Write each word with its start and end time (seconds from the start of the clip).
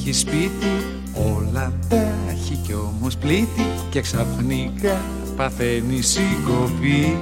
έχει 0.00 0.12
σπίτι 0.12 0.66
Όλα 1.36 1.72
τα 1.88 2.14
έχει 2.30 2.54
κι 2.54 2.74
όμως 2.74 3.16
πλήτη 3.16 3.66
Και 3.90 4.00
ξαφνικά 4.00 5.00
παθαίνει 5.36 6.00
συγκοπή. 6.00 7.18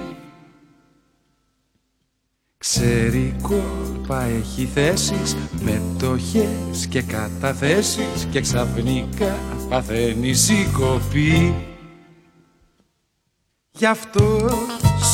Ξέρει 2.58 3.34
κόλπα 3.42 4.22
έχει 4.22 4.68
θέσεις 4.74 5.36
Μετοχές 5.62 6.86
και 6.88 7.02
καταθέσεις 7.02 8.26
Και 8.30 8.40
ξαφνικά 8.40 9.38
παθαίνει 9.68 10.32
συγκοπή. 10.32 11.54
Γι' 13.70 13.86
αυτό 13.86 14.48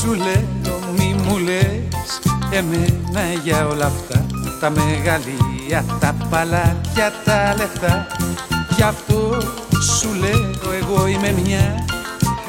σου 0.00 0.14
λέω 0.14 0.78
μη 0.96 1.14
μου 1.22 1.38
λες 1.38 2.20
Εμένα 2.52 3.32
για 3.44 3.66
όλα 3.66 3.86
αυτά 3.86 4.26
Τα 4.60 4.70
μεγαλεία, 5.64 5.84
τα 6.00 6.14
παλάτια, 6.30 7.12
τα 7.24 7.54
λεφτά. 7.56 8.06
Γι' 8.76 8.82
αυτό 8.82 9.36
σου 9.98 10.08
λέω 10.14 10.72
εγώ 10.80 11.06
είμαι 11.06 11.34
μια 11.44 11.84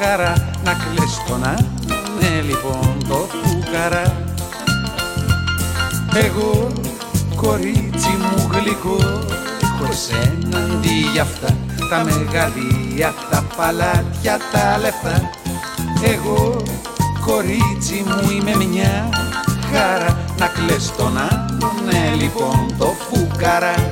χαρά. 0.00 0.32
Να 0.64 0.72
κλαις 0.72 1.22
τον 1.28 1.44
άλλον, 1.44 1.74
ναι 2.20 2.40
λοιπόν 2.40 3.04
το 3.08 3.28
φουκαρά. 3.42 4.24
Εγώ 6.14 6.72
κορίτσι 7.36 8.08
μου 8.08 8.50
γλυκό 8.52 8.96
Έχω 9.62 9.90
εσένα 9.90 10.58
αντί 10.58 11.10
για 11.12 11.22
αυτά. 11.22 11.46
Τα 11.90 12.04
μεγαλεία, 12.04 13.14
τα 13.30 13.44
παλάτια, 13.56 14.38
τα 14.52 14.78
λεφτά. 14.78 15.30
Εγώ 16.02 16.62
κορίτσι 17.26 18.04
μου 18.06 18.30
είμαι 18.30 18.64
μια 18.64 19.08
χαρά 19.72 20.25
Να 20.38 20.46
κλαις 20.46 20.92
τον 20.96 21.18
άλλον, 21.18 21.84
ναι 21.84 22.14
λοιπόν 22.14 22.76
το 22.78 22.86
φουκαρά 22.86 23.90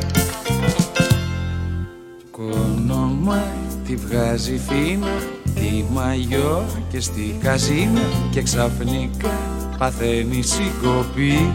Κόνομα 2.31 3.43
τη 3.87 3.97
βγάζει 3.97 4.59
φίνα 4.59 5.17
Τη 5.55 5.85
μαγιό 5.93 6.65
και 6.89 7.01
στη 7.01 7.37
καζίνα 7.43 8.01
Και 8.31 8.43
ξαφνικά 8.43 9.31
παθαίνει 9.79 10.43
συγκοπή. 10.43 11.53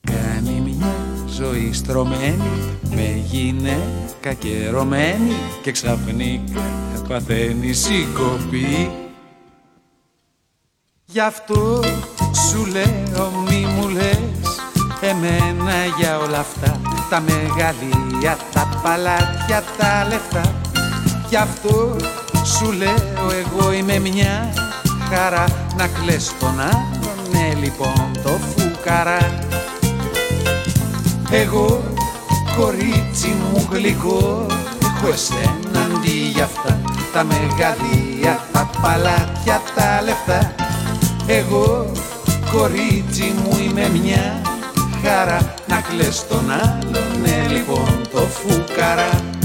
Κάνει 0.00 0.60
μια 0.64 0.94
ζωή 1.28 1.72
στρωμένη 1.72 2.76
Με 2.90 3.22
γυναίκα 3.30 4.32
και 4.38 4.68
ρωμένη 4.70 5.36
Και 5.62 5.72
ξαφνικά 5.72 6.62
παθαίνει 7.08 7.72
συγκοπή 7.72 8.90
Γι' 11.10 11.20
αυτό 11.20 11.80
σου 12.48 12.66
λέω 12.66 13.30
μη 13.48 13.66
μου 13.66 13.88
λες 13.88 14.18
Εμένα 15.00 15.74
για 15.98 16.18
όλα 16.18 16.38
αυτά 16.38 16.80
Τα 17.10 17.20
μεγαλεία, 17.20 18.38
τα 18.52 18.68
παλάτια, 18.82 19.62
τα 19.78 20.06
λεφτά. 20.08 20.54
Γι' 21.28 21.36
αυτό 21.36 21.96
σου 22.44 22.72
λέω 22.72 23.30
εγώ 23.30 23.72
είμαι 23.72 23.98
μια 23.98 24.52
χαρά 25.10 25.44
Να 25.76 25.86
κλαις 25.86 26.32
τον 26.38 26.60
άλλον, 26.60 27.30
ναι 27.32 27.54
λοιπόν 27.60 28.10
το 28.22 28.30
φουκαρά. 28.30 29.38
Εγώ 31.30 31.82
κορίτσι 32.56 33.28
μου 33.28 33.68
γλυκό 33.70 34.46
Έχω 34.82 35.12
εσένα 35.12 35.80
αντί 35.96 36.10
για 36.10 36.44
αυτά 36.44 36.80
Τα 37.12 37.24
μεγαλεία, 37.24 38.40
τα 38.52 38.70
παλάτια, 38.82 39.60
τα 39.74 40.02
λεφτά 40.02 40.67
Εγώ 41.30 41.92
κορίτσι 42.52 43.34
μου 43.42 43.58
είμαι 43.64 43.88
μια 44.02 44.42
χαρά. 45.02 45.54
Να 45.66 45.80
κλαις 45.80 46.26
τον 46.28 46.50
άλλον, 46.50 47.20
ναι 47.22 47.46
λοιπόν 47.48 48.00
το 48.12 48.18
φουκαρά 48.18 49.37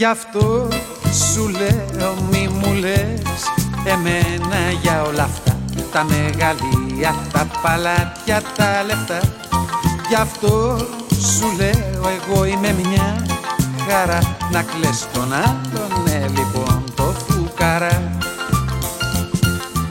Γι' 0.00 0.06
αυτό 0.06 0.68
σου 1.34 1.48
λέω 1.48 2.14
μη 2.30 2.48
μου 2.48 2.72
λες 2.74 3.42
Εμένα 3.84 4.70
για 4.82 5.02
όλα 5.02 5.22
αυτά 5.22 5.58
Τα 5.92 6.04
μεγαλεία, 6.04 7.14
τα 7.32 7.46
παλάτια, 7.62 8.42
τα 8.56 8.82
λεφτά. 8.86 9.20
Γι' 10.08 10.14
αυτό 10.14 10.76
σου 11.36 11.46
λέω 11.56 12.08
εγώ 12.08 12.44
είμαι 12.44 12.76
μια 12.82 13.26
χαρά 13.88 14.36
Να 14.52 14.62
κλαις 14.62 15.06
τον 15.12 15.32
άλλον, 15.32 16.02
ναι 16.04 16.26
λοιπόν 16.28 16.84
το 16.94 17.02
φουκαρά. 17.02 18.18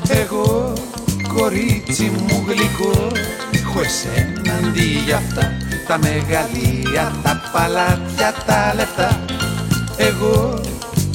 Εγώ 0.07 0.73
κορίτσι 1.33 2.03
μου 2.03 2.45
γλυκό 2.47 3.11
Έχω 3.51 3.79
εσένα 3.79 4.53
αντί 4.53 5.01
για 5.05 5.15
αυτά 5.15 5.51
Τα 5.87 5.97
μεγαλεία, 5.97 7.11
τα 7.23 7.41
παλάτια, 7.51 8.33
τα 8.45 8.73
λεφτά 8.75 9.19
εγώ 9.99 10.61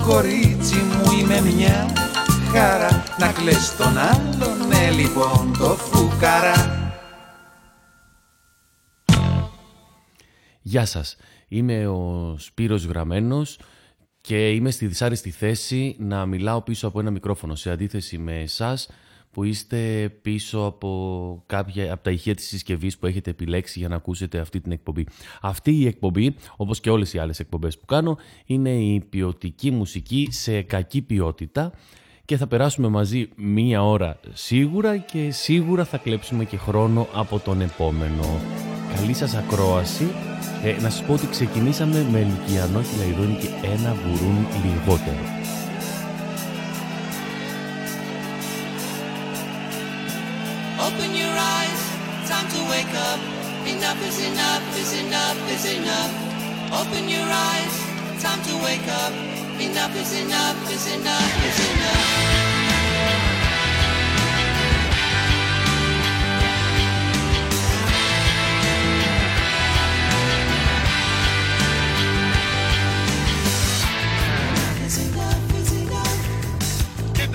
κορίτσι 0.07 0.75
μου 0.75 1.19
είμαι 1.21 1.41
μια 1.41 1.93
χαρά. 2.53 3.05
Να 3.19 3.33
κλαις 3.33 3.77
τον 3.77 3.99
άλλον, 3.99 4.69
ναι 4.69 4.91
λοιπόν 4.91 5.53
το 5.59 5.65
φουκαρά 5.65 6.93
Γεια 10.63 10.87
σας, 10.87 11.17
είμαι 11.49 11.87
ο 11.87 12.35
Σπύρος 12.39 12.85
Γραμμένος 12.85 13.59
και 14.21 14.51
είμαι 14.51 14.71
στη 14.71 14.87
δυσάρεστη 14.87 15.31
θέση 15.31 15.97
να 15.99 16.27
μιλάω 16.27 16.63
πίσω 16.63 16.87
από 16.87 17.01
ένα 17.01 17.11
μικρόφωνο 17.11 17.55
σε 17.55 17.71
αντίθεση 17.71 18.19
με 18.19 18.41
εσάς 18.41 18.89
που 19.35 19.45
είστε 19.45 20.09
πίσω 20.23 20.65
από, 20.65 21.43
κάποια, 21.47 21.93
από 21.93 22.03
τα 22.03 22.11
ηχεία 22.11 22.35
της 22.35 22.47
συσκευής 22.47 22.99
που 22.99 23.07
έχετε 23.07 23.31
επιλέξει 23.31 23.79
για 23.79 23.89
να 23.89 23.97
ακούσετε 23.97 24.39
αυτή 24.39 24.61
την 24.61 24.73
εκπομπή. 24.73 25.07
Αυτή 25.41 25.73
η 25.73 25.87
εκπομπή, 25.87 26.35
όπως 26.57 26.81
και 26.81 26.91
όλες 26.91 27.15
οι 27.15 27.19
άλλες 27.19 27.41
εκπομπές 27.41 27.79
που 27.79 27.87
κάνω, 27.87 28.19
είναι 28.47 28.71
η 28.71 29.05
ποιοτική 29.11 29.71
μουσική 29.71 30.29
σε 30.31 30.63
κακή 30.63 31.03
ποιότητα 31.03 31.73
και 32.25 32.37
θα 32.37 32.47
περάσουμε 32.47 32.89
μαζί 32.89 33.29
μία 33.37 33.85
ώρα 33.85 34.21
σίγουρα 34.33 34.97
και 34.97 35.31
σίγουρα 35.31 35.85
θα 35.85 35.97
κλέψουμε 35.99 36.45
και 36.45 36.57
χρόνο 36.57 37.07
από 37.15 37.39
τον 37.39 37.61
επόμενο. 37.61 38.41
Καλή 38.97 39.13
σας 39.13 39.35
ακρόαση. 39.35 40.05
Ε, 40.65 40.81
να 40.81 40.91
σας 40.91 41.03
πω 41.07 41.13
ότι 41.13 41.27
ξεκινήσαμε 41.27 42.07
με 42.13 42.19
Λυκιανό 42.19 42.83
Χιλαϊδόνι 42.83 43.35
και 43.35 43.49
ένα 43.67 43.95
βουρούν 43.95 44.47
λιγότερο. 44.65 45.44
Wake 52.69 52.95
up. 52.95 53.21
Enough 53.67 54.01
is 54.09 54.19
enough, 54.25 54.79
is 54.79 54.93
enough, 55.01 55.51
is 55.51 55.65
enough. 55.77 56.13
Open 56.81 57.09
your 57.09 57.27
eyes, 57.27 57.75
time 58.23 58.41
to 58.45 58.55
wake 58.65 58.89
up. 59.03 59.13
Enough 59.61 59.97
is 59.97 60.13
enough, 60.21 60.71
is 60.71 60.87
enough, 60.93 61.45
is 61.49 61.59
enough. 61.71 62.45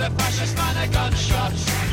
The 0.00 0.08
fascist 0.16 0.56
man 0.56 0.76
a 0.78 0.90
gunshot. 0.90 1.89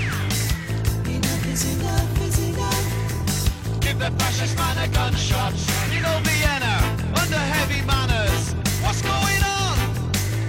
Give 3.97 4.11
the 4.11 4.17
precious 4.17 4.55
man 4.55 4.77
a 4.77 4.87
gunshot. 4.93 5.53
In 5.91 6.05
old 6.05 6.23
Vienna, 6.27 6.77
under 7.19 7.35
heavy 7.35 7.81
banners. 7.87 8.53
What's 8.83 9.01
going 9.01 9.43
on? 9.43 9.77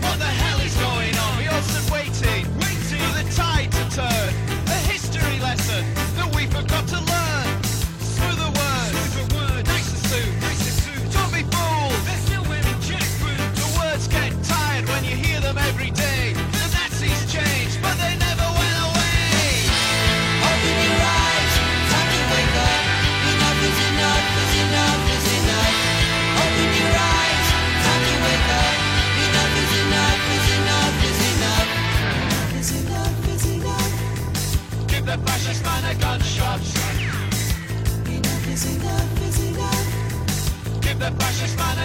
What 0.03 0.19
the 0.19 0.27
hell 0.27 0.61
is 0.61 0.75
going 0.77 1.17
on? 1.17 1.39
We 1.39 1.47
all 1.49 1.63
stood 1.63 1.91
waiting, 1.91 2.45
waiting 2.59 3.01
for 3.01 3.23
the 3.23 3.33
tide 3.35 3.73
to 3.73 3.97
turn. 3.97 4.48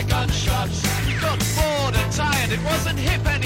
gunshots. 0.08 0.82
He 1.06 1.14
got 1.20 1.40
bored 1.56 1.96
and 1.96 2.12
tired, 2.12 2.52
it 2.52 2.64
wasn't 2.64 3.00
hip 3.00 3.26
anymore. 3.26 3.43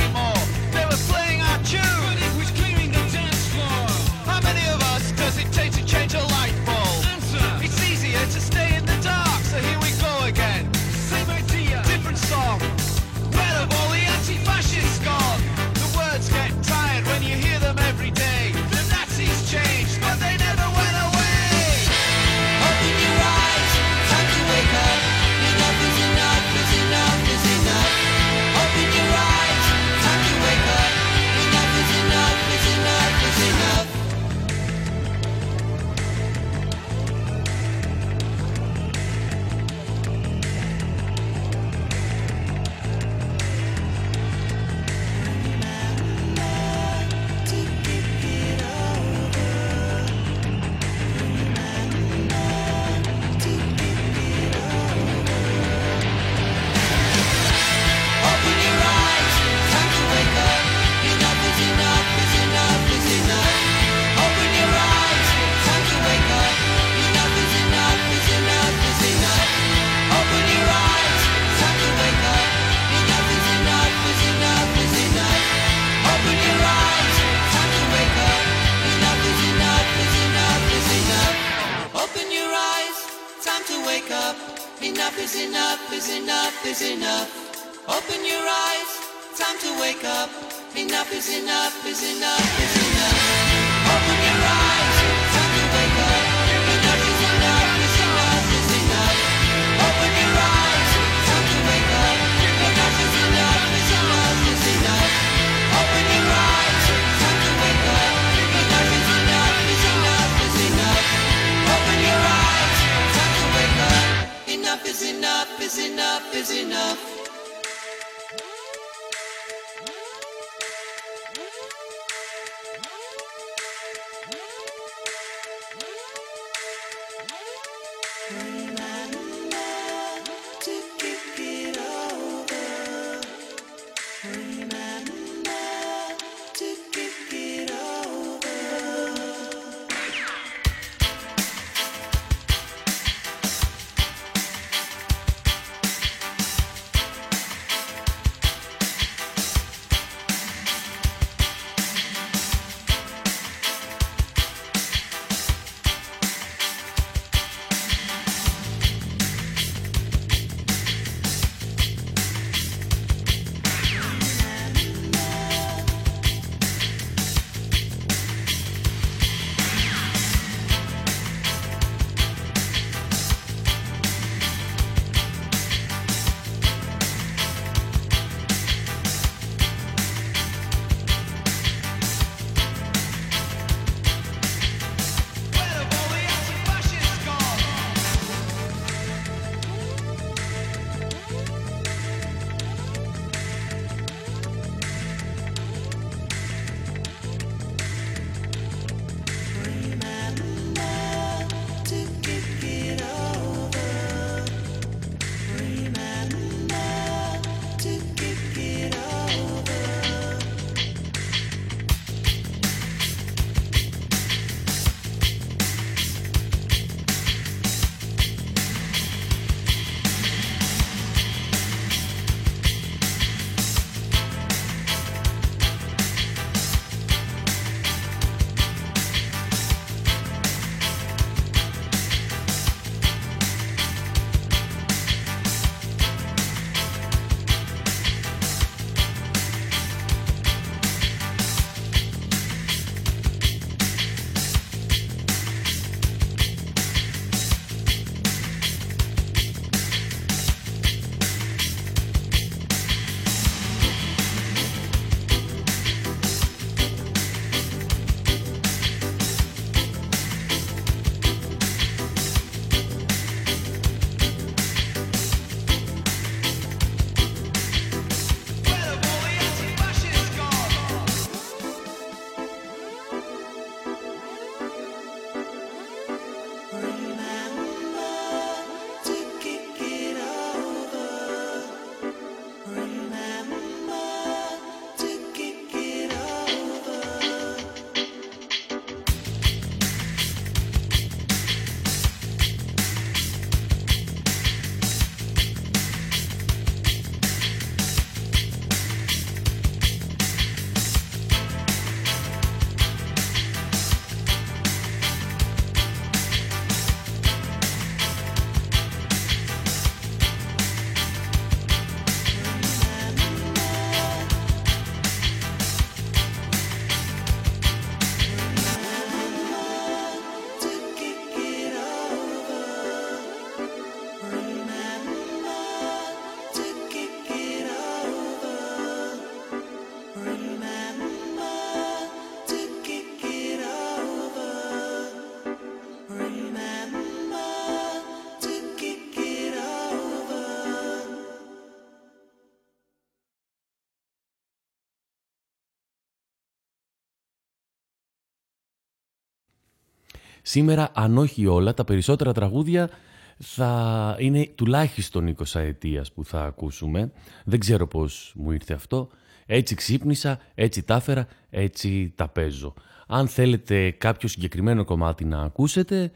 Σήμερα, 350.48 350.92
αν 350.94 351.18
όχι 351.18 351.46
όλα, 351.46 351.74
τα 351.74 351.84
περισσότερα 351.84 352.34
τραγούδια 352.34 352.90
θα 353.38 354.16
είναι 354.20 354.52
τουλάχιστον 354.56 355.36
20 355.38 355.60
ετίας 355.60 356.12
που 356.12 356.26
θα 356.26 356.44
ακούσουμε. 356.44 357.12
Δεν 357.46 357.60
ξέρω 357.60 357.88
πώς 357.88 358.34
μου 358.36 358.52
ήρθε 358.52 358.74
αυτό. 358.74 359.10
Έτσι 359.46 359.76
ξύπνησα, 359.76 360.40
έτσι 360.56 360.84
τα 360.84 360.96
έφερα, 360.96 361.28
έτσι 361.50 362.14
τα 362.16 362.28
παίζω. 362.28 362.74
Αν 363.08 363.28
θέλετε 363.28 363.92
κάποιο 363.92 364.28
συγκεκριμένο 364.30 364.86
κομμάτι 364.86 365.26
να 365.26 365.42
ακούσετε 365.42 366.12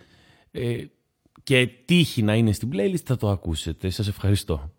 ε, 0.51 0.83
και 1.43 1.69
τύχει 1.85 2.21
να 2.21 2.35
είναι 2.35 2.51
στην 2.51 2.69
playlist 2.73 3.03
θα 3.03 3.17
το 3.17 3.29
ακούσετε. 3.29 3.89
Σας 3.89 4.07
ευχαριστώ. 4.07 4.71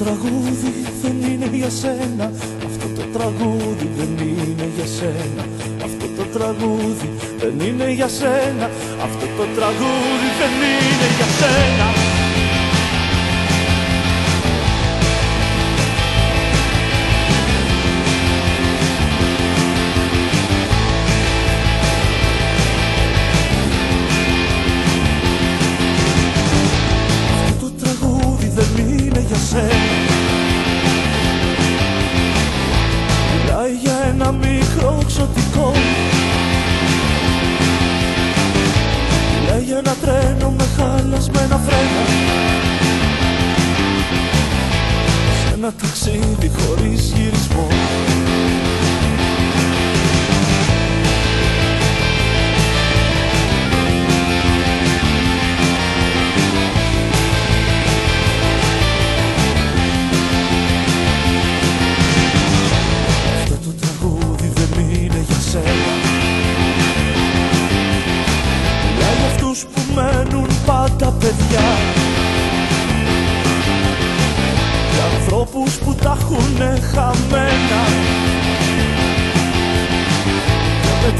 Αυτό 0.00 0.12
το 0.14 0.16
τραγούδι 0.18 0.74
δεν 1.02 1.30
είναι 1.30 1.56
για 1.56 1.70
σένα. 1.70 2.32
Αυτό 5.84 6.06
το 6.16 6.38
τραγούδι 6.38 7.10
δεν 7.38 7.60
είναι 7.68 7.90
για 7.92 8.08
σένα. 8.08 8.70
Αυτό 9.02 9.26
το 9.36 9.44
τραγούδι 9.54 10.28
δεν 10.38 10.52
είναι 10.68 11.08
για 11.18 11.28
σένα 11.38 12.09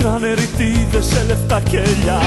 Μετράνε 0.02 0.35
ρητίδες 0.35 1.07
σε 1.07 1.25
λεφτά 1.26 1.61
κελιά 1.61 2.21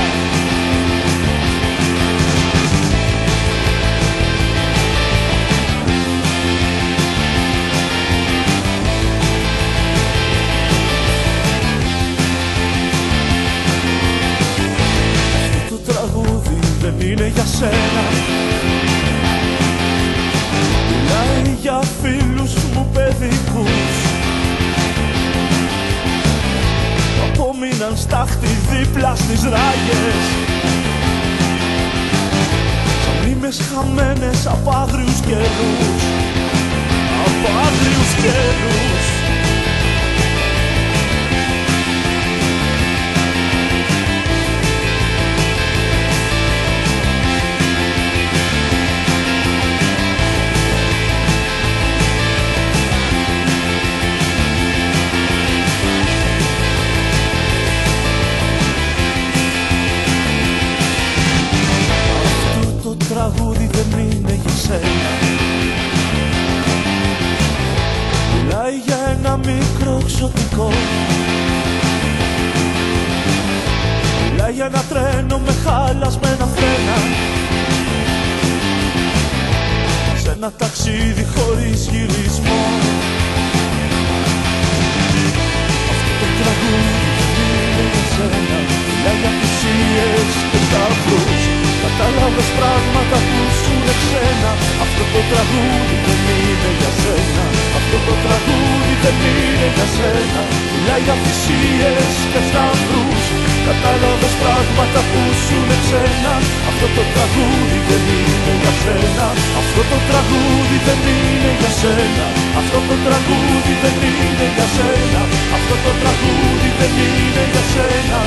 Αυτό 115.83 115.97
το 115.99 116.05
τραγούδι 116.05 116.79
δεν 116.79 116.93
είναι 116.99 117.45
για 117.53 117.63
σένα 117.73 118.19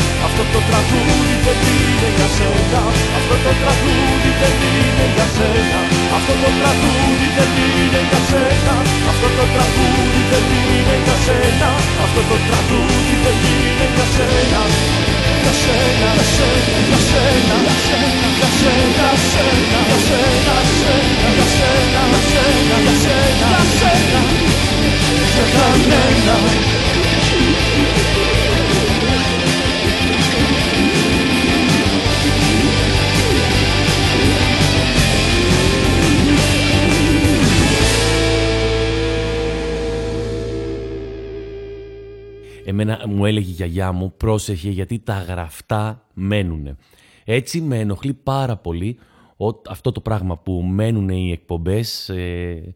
γιαγιά 43.38 43.92
μου 43.92 44.12
πρόσεχε 44.16 44.71
γιατί 44.71 44.99
τα 44.99 45.14
γραφτά 45.14 46.06
μένουνε. 46.14 46.76
Έτσι 47.25 47.61
με 47.61 47.78
ενοχλεί 47.78 48.14
πάρα 48.14 48.56
πολύ 48.56 48.99
αυτό 49.68 49.92
το 49.92 50.00
πράγμα 50.00 50.38
που 50.38 50.52
μένουν 50.52 51.09
οι 51.09 51.30
εκπομπές 51.30 52.09
ε, 52.09 52.75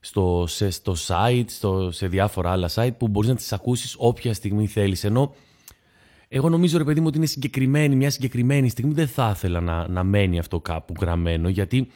στο, 0.00 0.44
σε, 0.48 0.70
στο 0.70 0.94
site, 1.06 1.44
στο, 1.46 1.90
σε 1.90 2.06
διάφορα 2.06 2.50
άλλα 2.50 2.70
site 2.74 2.96
που 2.98 3.08
μπορείς 3.08 3.28
να 3.28 3.36
τις 3.36 3.52
ακούσεις 3.52 3.94
όποια 3.98 4.34
στιγμή 4.34 4.66
θέλεις. 4.66 5.04
Ενώ 5.04 5.34
εγώ 6.28 6.48
νομίζω 6.48 6.78
ρε 6.78 6.84
παιδί 6.84 7.00
μου 7.00 7.06
ότι 7.06 7.16
είναι 7.16 7.26
συγκεκριμένη, 7.26 7.96
μια 7.96 8.10
συγκεκριμένη 8.10 8.68
στιγμή 8.68 8.92
δεν 8.92 9.08
θα 9.08 9.30
ήθελα 9.34 9.60
να, 9.60 9.88
να 9.88 10.04
μένει 10.04 10.38
αυτό 10.38 10.60
κάπου 10.60 10.94
γραμμένο 11.00 11.48
γιατί 11.48 11.88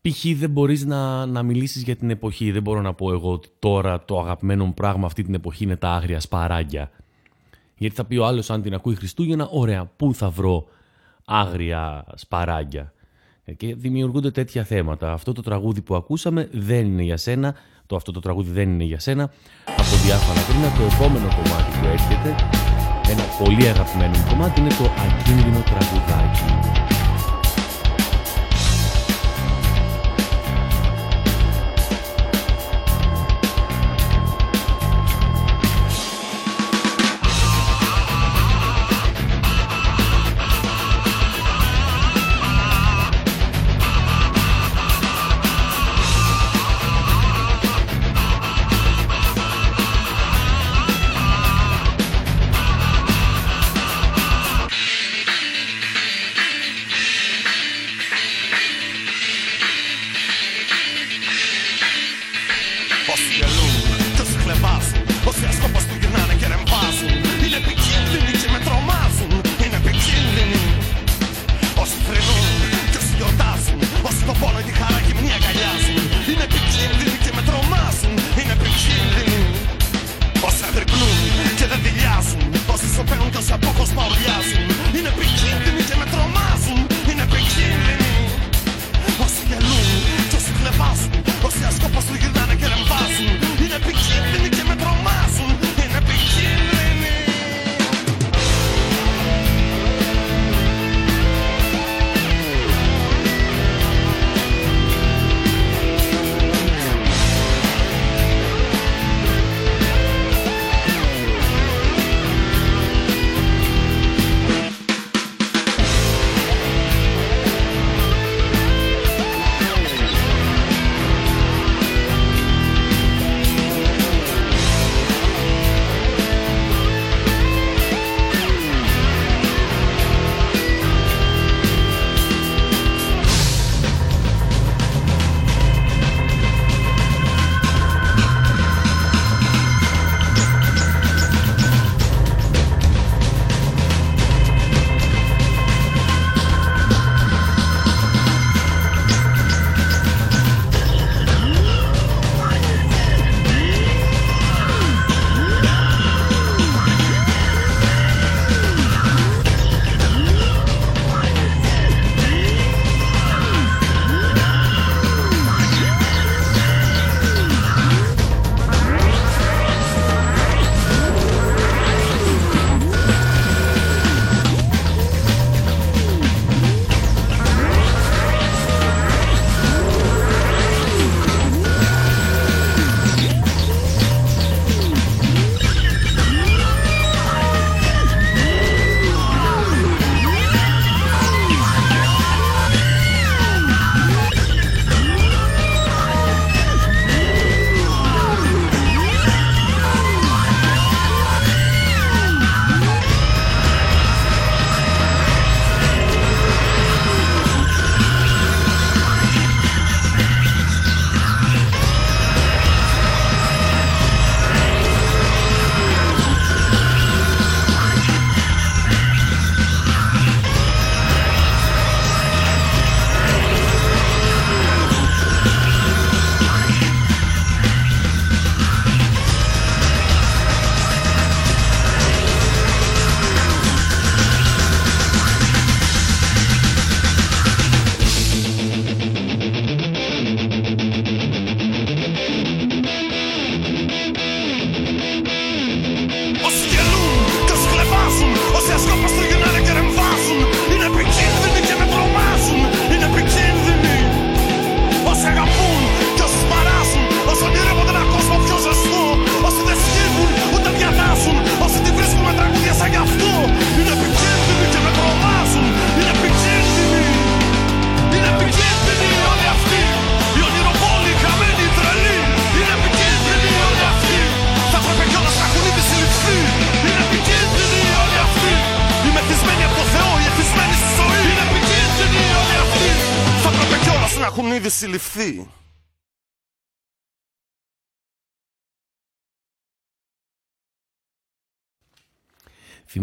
π.χ. 0.00 0.24
δεν 0.36 0.50
μπορείς 0.50 0.84
να, 0.84 1.26
να 1.26 1.42
μιλήσεις 1.42 1.82
για 1.82 1.96
την 1.96 2.10
εποχή. 2.10 2.50
Δεν 2.50 2.62
μπορώ 2.62 2.80
να 2.80 2.94
πω 2.94 3.12
εγώ 3.12 3.32
ότι 3.32 3.48
τώρα 3.58 4.04
το 4.04 4.20
αγαπημένο 4.20 4.64
μου 4.64 4.74
πράγμα 4.74 5.06
αυτή 5.06 5.22
την 5.22 5.34
εποχή 5.34 5.64
είναι 5.64 5.76
τα 5.76 5.90
άγρια 5.90 6.20
σπαράγγια. 6.20 6.90
Γιατί 7.76 7.94
θα 7.94 8.04
πει 8.04 8.16
ο 8.16 8.26
άλλος 8.26 8.50
αν 8.50 8.62
την 8.62 8.74
ακούει 8.74 8.94
Χριστούγεννα, 8.94 9.48
ωραία, 9.50 9.90
πού 9.96 10.14
θα 10.14 10.30
βρω 10.30 10.66
άγρια 11.24 12.04
σπαράγγια; 12.14 12.92
Ε, 13.44 13.52
και 13.52 13.74
δημιουργούνται 13.74 14.30
τέτοια 14.30 14.64
θέματα. 14.64 15.12
Αυτό 15.12 15.32
το 15.32 15.42
τραγούδι 15.42 15.80
που 15.82 15.94
ακούσαμε 15.94 16.48
δεν 16.52 16.86
είναι 16.86 17.02
για 17.02 17.16
σένα. 17.16 17.54
Το 17.86 17.96
αυτό 17.96 18.12
το 18.12 18.20
τραγούδι 18.20 18.50
δεν 18.50 18.68
είναι 18.70 18.84
για 18.84 18.98
σένα. 18.98 19.22
Από 19.64 19.96
διάφορα 20.04 20.40
κρίνα 20.40 20.70
το 20.76 20.94
επόμενο 20.94 21.28
κομμάτι 21.28 21.78
που 21.78 21.86
έρχεται, 21.86 22.34
ένα 23.10 23.22
πολύ 23.44 23.66
αγαπημένο 23.66 24.16
κομμάτι, 24.28 24.60
είναι 24.60 24.68
το 24.68 24.84
ακίνδυνο 24.84 25.60
τραγουδάκι. 25.62 26.79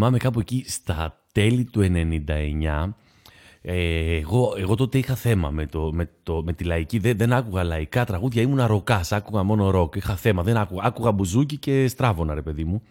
Θυμάμαι 0.07 0.25
κάπου 0.25 0.39
εκεί 0.39 0.63
στα 0.67 1.21
τέλη 1.31 1.63
του 1.63 1.81
99 1.81 2.89
Ε, 3.61 4.15
εγώ, 4.15 4.53
εγώ 4.57 4.75
τότε 4.75 4.97
είχα 4.97 5.15
θέμα 5.15 5.49
με, 5.49 5.65
το, 5.65 5.91
με, 5.93 6.09
το, 6.23 6.43
με 6.43 6.53
τη 6.53 6.63
λαϊκή. 6.63 6.99
Δεν, 6.99 7.17
δεν 7.17 7.33
άκουγα 7.33 7.63
λαϊκά 7.63 8.05
τραγούδια, 8.05 8.41
ήμουν 8.41 8.65
ροκάς. 8.65 9.11
Άκουγα 9.11 9.43
μόνο 9.43 9.69
ροκ. 9.69 9.95
Είχα 9.95 10.15
θέμα. 10.15 10.43
Δεν 10.43 10.57
άκουγα, 10.57 10.83
άκουγα 10.83 11.11
μπουζούκι 11.11 11.57
και 11.57 11.87
στράβωνα, 11.87 12.33
ρε 12.33 12.41
παιδί 12.41 12.63
μου. 12.63 12.81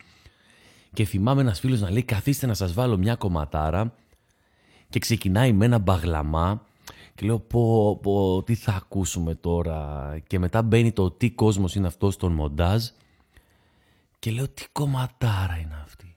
Και 0.92 1.04
θυμάμαι 1.04 1.40
ένας 1.40 1.60
φίλος 1.60 1.80
να 1.80 1.90
λέει: 1.90 2.02
Καθίστε 2.02 2.46
να 2.46 2.54
σας 2.54 2.72
βάλω 2.72 2.96
μια 2.96 3.14
κομματάρα. 3.14 3.94
Και 4.88 4.98
ξεκινάει 4.98 5.52
με 5.52 5.64
ένα 5.64 5.78
μπαγλαμά. 5.78 6.62
Και 7.14 7.26
λέω: 7.26 7.38
πω, 7.38 7.96
πω, 8.02 8.42
τι 8.42 8.54
θα 8.54 8.72
ακούσουμε 8.72 9.34
τώρα. 9.34 10.18
Και 10.26 10.38
μετά 10.38 10.62
μπαίνει 10.62 10.92
το 10.92 11.10
τι 11.10 11.30
κόσμος 11.30 11.74
είναι 11.74 11.86
αυτός 11.86 12.14
στον 12.14 12.32
μοντάζ. 12.32 12.84
Και 14.18 14.30
λέω: 14.30 14.48
Τι 14.48 14.64
κομματάρα 14.72 15.58
είναι 15.62 15.80
αυτή. 15.84 16.15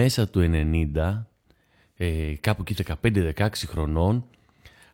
Μέσα 0.00 0.28
του 0.28 0.50
90, 0.94 1.26
ε, 1.96 2.34
κάπου 2.40 2.64
εκεί 2.68 2.84
15-16 3.02 3.48
χρονών, 3.66 4.24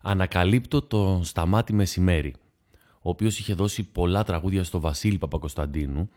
ανακαλύπτω 0.02 0.82
τον 0.82 1.24
Σταμάτη 1.24 1.72
Μεσημέρι, 1.72 2.34
ο 3.02 3.10
οποίος 3.10 3.38
είχε 3.38 3.54
δώσει 3.54 3.82
πολλά 3.82 4.24
τραγούδια 4.24 4.64
στο 4.64 4.80
Βασίλη 4.80 5.18
Παπακοσταντίνου, 5.18 6.10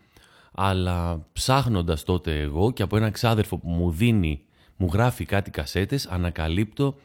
αλλά 0.52 1.26
ψάχνοντας 1.32 2.04
τότε 2.04 2.40
εγώ 2.40 2.72
και 2.72 2.82
από 2.82 2.96
έναν 2.96 3.12
ξάδερφο 3.12 3.58
που 3.58 3.68
μου 3.68 3.90
δίνει, 3.90 4.40
μου 4.76 4.88
γράφει 4.92 5.24
κάτι 5.24 5.50
κασέτες, 5.50 6.06
ανακαλύπτω 6.06 6.96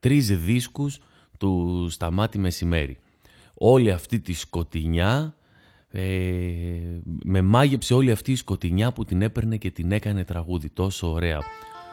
τρεις 0.00 0.38
δίσκους 0.38 1.00
του 1.38 1.86
Σταμάτη 1.90 2.38
Μεσημέρι. 2.38 2.98
Όλη 3.54 3.90
αυτή 3.90 4.20
τη 4.20 4.32
σκοτεινιά, 4.32 5.34
ε, 5.96 7.00
με 7.24 7.42
μάγεψε 7.42 7.94
όλη 7.94 8.10
αυτή 8.10 8.32
η 8.32 8.36
σκοτεινιά 8.36 8.92
που 8.92 9.04
την 9.04 9.22
έπαιρνε 9.22 9.56
και 9.56 9.70
την 9.70 9.92
έκανε 9.92 10.24
τραγούδι 10.24 10.68
τόσο 10.68 11.10
ωραία. 11.12 11.38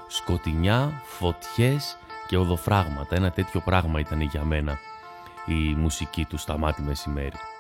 Σκοτεινιά, 0.08 1.02
φωτιές 1.06 1.98
και 2.28 2.38
οδοφράγματα. 2.38 3.16
Ένα 3.16 3.32
τέτοιο 3.32 3.62
πράγμα 3.66 4.00
ήταν 4.00 4.22
για 4.22 4.44
μένα 4.44 4.80
η 5.46 5.76
μουσική 5.76 6.26
του 6.26 6.38
Σταμάτη 6.38 6.82
Μεσημέρι. 6.82 7.51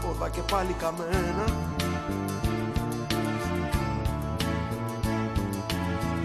Ανάποδα 0.00 0.28
και 0.28 0.40
πάλι 0.40 0.72
καμένα. 0.72 1.44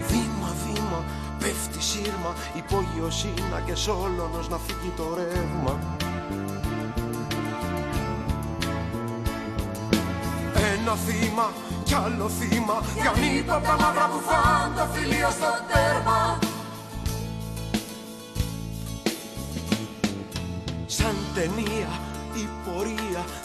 Βήμα 0.08 0.50
βήμα 0.64 1.04
πέφτει 1.38 1.82
σύρμα 1.82 2.34
Υπόγειο 2.56 3.10
σύνα 3.10 3.60
και 3.66 3.74
σόλωνος 3.74 4.48
να 4.48 4.58
φύγει 4.58 4.92
το 4.96 5.14
ρεύμα. 5.14 5.78
Ένα 10.74 10.94
θύμα 10.94 11.52
κι 11.84 11.94
άλλο 11.94 12.28
θύμα 12.28 12.82
Για 13.00 13.10
από 13.54 13.66
τα 13.66 13.76
μαύρα 13.80 14.08
που 14.08 14.20
φάνε 14.20 14.74
το 14.76 14.86
φιλίο 14.92 15.30
στο 15.30 15.46
τέρμα. 15.72 16.38
Ταινία 21.34 21.66
η 21.66 21.74
πορεία 21.76 22.05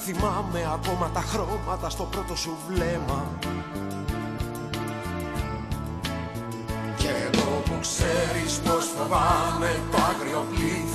Θυμάμαι 0.06 0.72
ακόμα 0.74 1.10
τα 1.14 1.22
χρώματα 1.22 1.90
στο 1.90 2.04
πρώτο 2.04 2.36
σου 2.36 2.58
βλέμμα. 2.68 3.26
Κι 6.98 7.08
εγώ 7.08 7.62
που 7.66 7.76
ξέρεις 7.82 8.60
πως 8.60 8.86
φοβάμαι 8.98 9.80
το 9.92 9.98
άγριο 9.98 10.46
πλήθος 10.50 10.91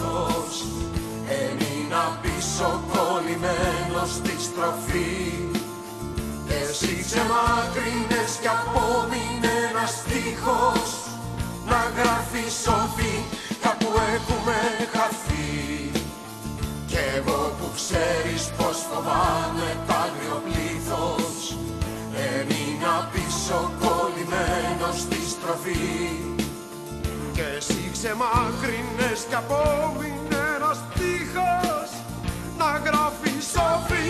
φοβάμαι 18.96 19.68
τ' 19.86 19.92
άγριο 20.04 20.38
πλήθος. 20.46 21.36
Έμεινα 22.34 22.94
πίσω 23.12 23.58
κολλημένος 23.82 24.96
στη 25.04 25.20
στροφή. 25.32 26.10
Και 27.32 27.46
εσύ 27.56 27.90
ξεμάκρυνες 27.92 29.20
κι 29.28 29.34
απόμεινε 29.42 30.40
ένας 30.56 30.78
τείχος. 30.94 31.90
Να 32.58 32.70
γράφεις 32.86 33.44
σοφή 33.52 34.08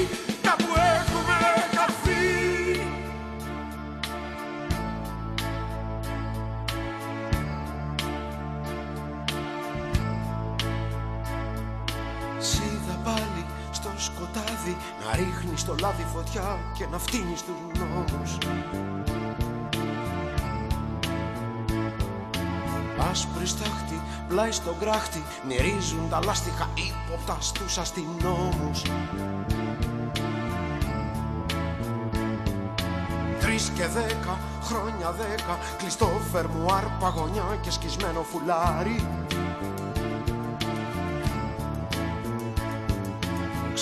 σκοτάδι 14.16 14.76
Να 15.04 15.16
ρίχνεις 15.16 15.60
στο 15.60 15.74
λάδι 15.80 16.04
φωτιά 16.14 16.58
και 16.78 16.86
να 16.90 16.98
φτύνεις 16.98 17.42
τους 17.42 17.78
νόμους. 17.78 18.38
Άσπρη 23.10 23.46
στάχτη, 23.46 24.00
πλάι 24.28 24.52
στον 24.52 24.78
κράχτη 24.78 25.22
Μυρίζουν 25.46 26.08
τα 26.10 26.20
λάστιχα 26.24 26.68
ύποπτα 26.74 27.36
στους 27.40 27.78
αστυνόμους. 27.78 28.82
Τρεις 33.40 33.70
και 33.76 33.86
δέκα, 33.86 34.38
χρόνια 34.62 35.12
δέκα 35.12 35.58
Κλειστό 35.78 36.20
φερμουάρ, 36.32 36.84
παγωνιά 37.00 37.58
και 37.62 37.70
σκισμένο 37.70 38.22
φουλάρι 38.22 39.06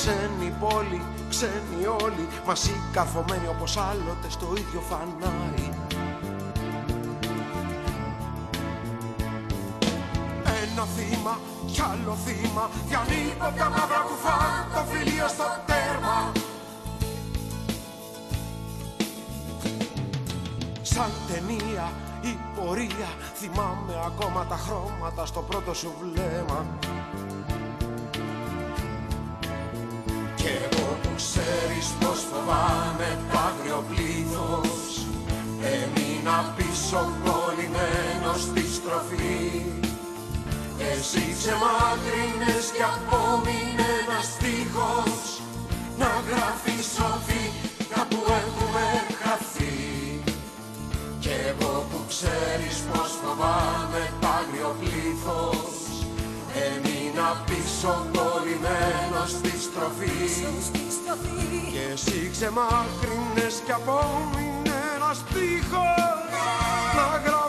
Ξένη 0.07 0.55
πόλη, 0.61 1.03
ξένοι 1.29 1.87
όλοι 2.03 2.29
Μαζί 2.47 2.73
καρφωμένοι 2.93 3.47
όπως 3.49 3.77
άλλοτες 3.77 4.33
στο 4.33 4.47
ίδιο 4.57 4.81
φανάρι. 4.81 5.69
Ένα 10.63 10.85
θύμα 10.85 11.39
κι 11.67 11.81
άλλο 11.81 12.17
θύμα 12.25 12.71
τα 13.59 13.69
μαύρα 13.71 14.03
κουφά 14.09 14.67
Το 14.75 14.85
φιλίο 14.91 15.29
στο 15.29 15.45
τέρμα. 15.67 16.33
Σαν 20.83 21.11
ταινία 21.29 21.93
η 22.21 22.39
πορεία 22.55 23.11
Θυμάμαι 23.35 23.95
ακόμα 24.07 24.47
τα 24.47 24.57
χρώματα 24.57 25.27
στο 25.27 25.41
πρώτο 25.41 25.75
σου 25.75 25.93
βλέμμα 26.01 26.67
ξέρεις 31.17 31.87
πως 32.01 32.21
φοβάμαι 32.31 33.19
το 33.31 33.39
άγριο 33.49 33.85
πλήθος 33.89 35.07
Έμεινα 35.77 36.55
πίσω 36.57 37.01
κολλημένος 37.25 38.41
στη 38.49 38.65
στροφή. 38.77 39.43
Εσύ 40.91 41.25
ξεμάκρυνες 41.39 42.65
κι 42.75 42.85
απόμεινε 42.93 43.89
ένας 44.03 44.27
στίχος 44.35 45.23
Να 46.01 46.11
γράφεις 46.29 46.85
σοφή 46.97 47.45
κάπου 47.95 48.21
έχουμε 48.41 48.87
χαθεί 49.21 49.77
Κι 51.23 51.35
εγώ 51.49 51.87
που 51.91 51.99
ξέρεις 52.13 52.77
πως 52.89 53.11
φοβάμαι 53.23 54.03
το 54.21 54.27
άγριο 54.39 54.71
πλήθος 54.81 55.73
Έμεινα 56.65 57.29
πίσω 57.47 57.89
κολλημένος 57.89 58.14
στη 59.27 59.53
στροφή. 59.61 60.11
Και 61.73 61.93
εσύ 61.93 62.29
ξεμάκρυνες 62.33 63.63
κι 63.65 63.73
απόμεινες 63.73 64.75
ένας 64.95 65.25
τείχος. 65.33 66.33
Να 66.97 67.07
γράφει 67.25 67.44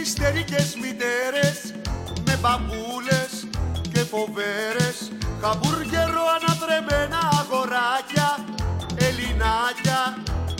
ιστερικές 0.00 0.76
μητέρες 0.82 1.58
με 2.24 2.38
μπαμπούλες 2.40 3.32
και 3.92 4.00
φοβέρες. 4.00 4.96
Χαμπούργερο 5.42 6.22
ανατρεμμένα 6.36 7.20
αγοράκια 7.40 8.28
Ελληνάκια, 8.96 10.00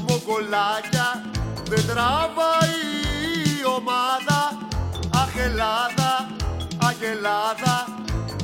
μοκολάκια 0.09 1.09
Δεν 1.69 1.87
τραβάει 1.87 2.81
η 3.61 3.65
ομάδα 3.77 4.41
Αχ 5.15 5.37
Ελλάδα, 5.37 6.11
αχ 6.83 7.01
Ελλάδα. 7.13 7.75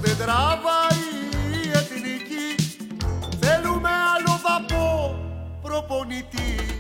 Δεν 0.01 0.17
τραβάει 0.17 1.07
η 1.65 1.71
εθνική 1.73 2.49
Θέλουμε 3.41 3.89
άλλο 3.89 4.41
δαπό 4.45 5.19
προπονητή. 5.63 6.77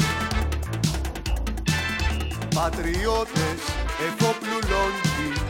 Πατριώτες 2.55 3.86
εφόπλου 4.05 4.59
λόγκι 4.71 5.41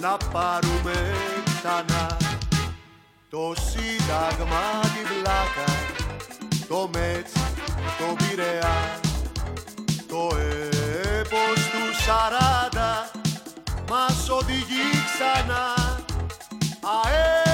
να 0.00 0.16
πάρουμε 0.32 1.14
ξανά. 1.44 2.16
Το 3.30 3.54
σύνταγμα 3.70 4.80
την 4.80 5.06
πλάκα 5.08 5.72
το 6.68 6.90
μέτς, 6.92 7.32
το 7.98 8.16
πειραιά. 8.18 9.00
Το 10.08 10.36
έπος 11.18 11.70
του 11.70 12.02
σαράντα 12.04 13.10
μας 13.88 14.28
οδηγεί 14.28 14.90
ξανά. 15.12 15.74
Αέρα 17.04 17.45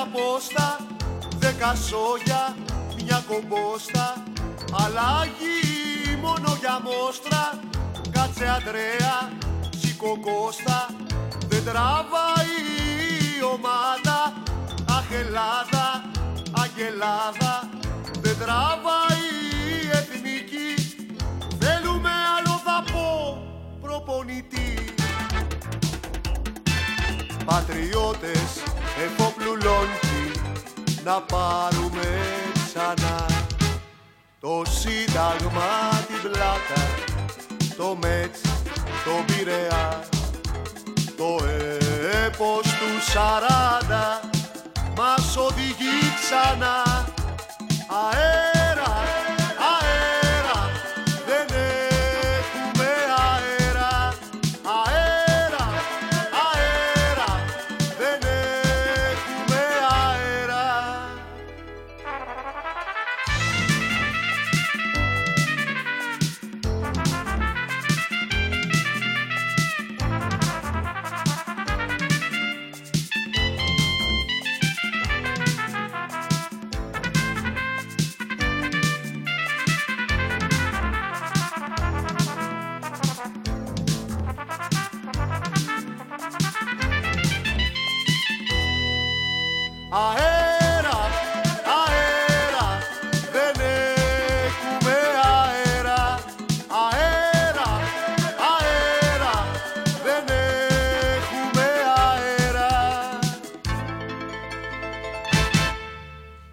πιάσανε 0.00 0.04
τα 0.04 0.08
πόστα 0.12 0.76
Δέκα 1.38 1.74
σόγια, 1.74 2.56
μια 3.04 3.24
κομπόστα 3.28 4.22
Αλλάγει 4.72 6.16
μόνο 6.22 6.56
για 6.60 6.80
μόστρα 6.84 7.58
Κάτσε 8.10 8.46
Αντρέα, 8.48 9.30
σήκω 9.78 10.18
Κώστα. 10.20 10.86
Δεν 11.48 11.64
τραβάει 11.64 12.56
η 13.38 13.44
ομάδα 13.52 14.32
Αχ 14.88 15.10
Ελλάδα, 15.12 16.04
αγελάδα 16.62 17.68
Δεν 18.20 18.36
τραβάει 18.38 19.26
η 19.82 19.88
εθνική. 19.92 20.72
Θέλουμε 21.58 22.10
άλλο 22.36 22.62
δαπό 22.64 23.42
προπονητή. 23.80 24.94
Πατριώτες 27.44 28.62
εφόπλου 29.04 29.56
να 31.04 31.20
πάρουμε 31.20 32.08
ξανά 32.66 33.26
το 34.40 34.62
σύνταγμα 34.70 35.88
την 36.06 36.30
πλάκα 36.30 36.82
το 37.76 37.96
μέτς, 38.00 38.40
το 39.04 39.24
πειραιά 39.26 40.04
το 41.16 41.44
έπος 42.24 42.62
του 42.62 43.10
σαράντα 43.10 44.20
μας 44.96 45.36
οδηγεί 45.36 45.98
ξανά. 46.20 47.04
Αέρα 47.88 48.49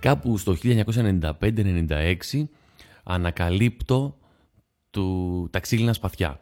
Κάπου 0.07 0.37
στο 0.37 0.55
1995-96 0.63 2.47
ανακαλύπτω 3.03 4.17
του, 4.89 5.47
τα 5.51 5.59
ξύλινα 5.59 5.93
σπαθιά. 5.93 6.41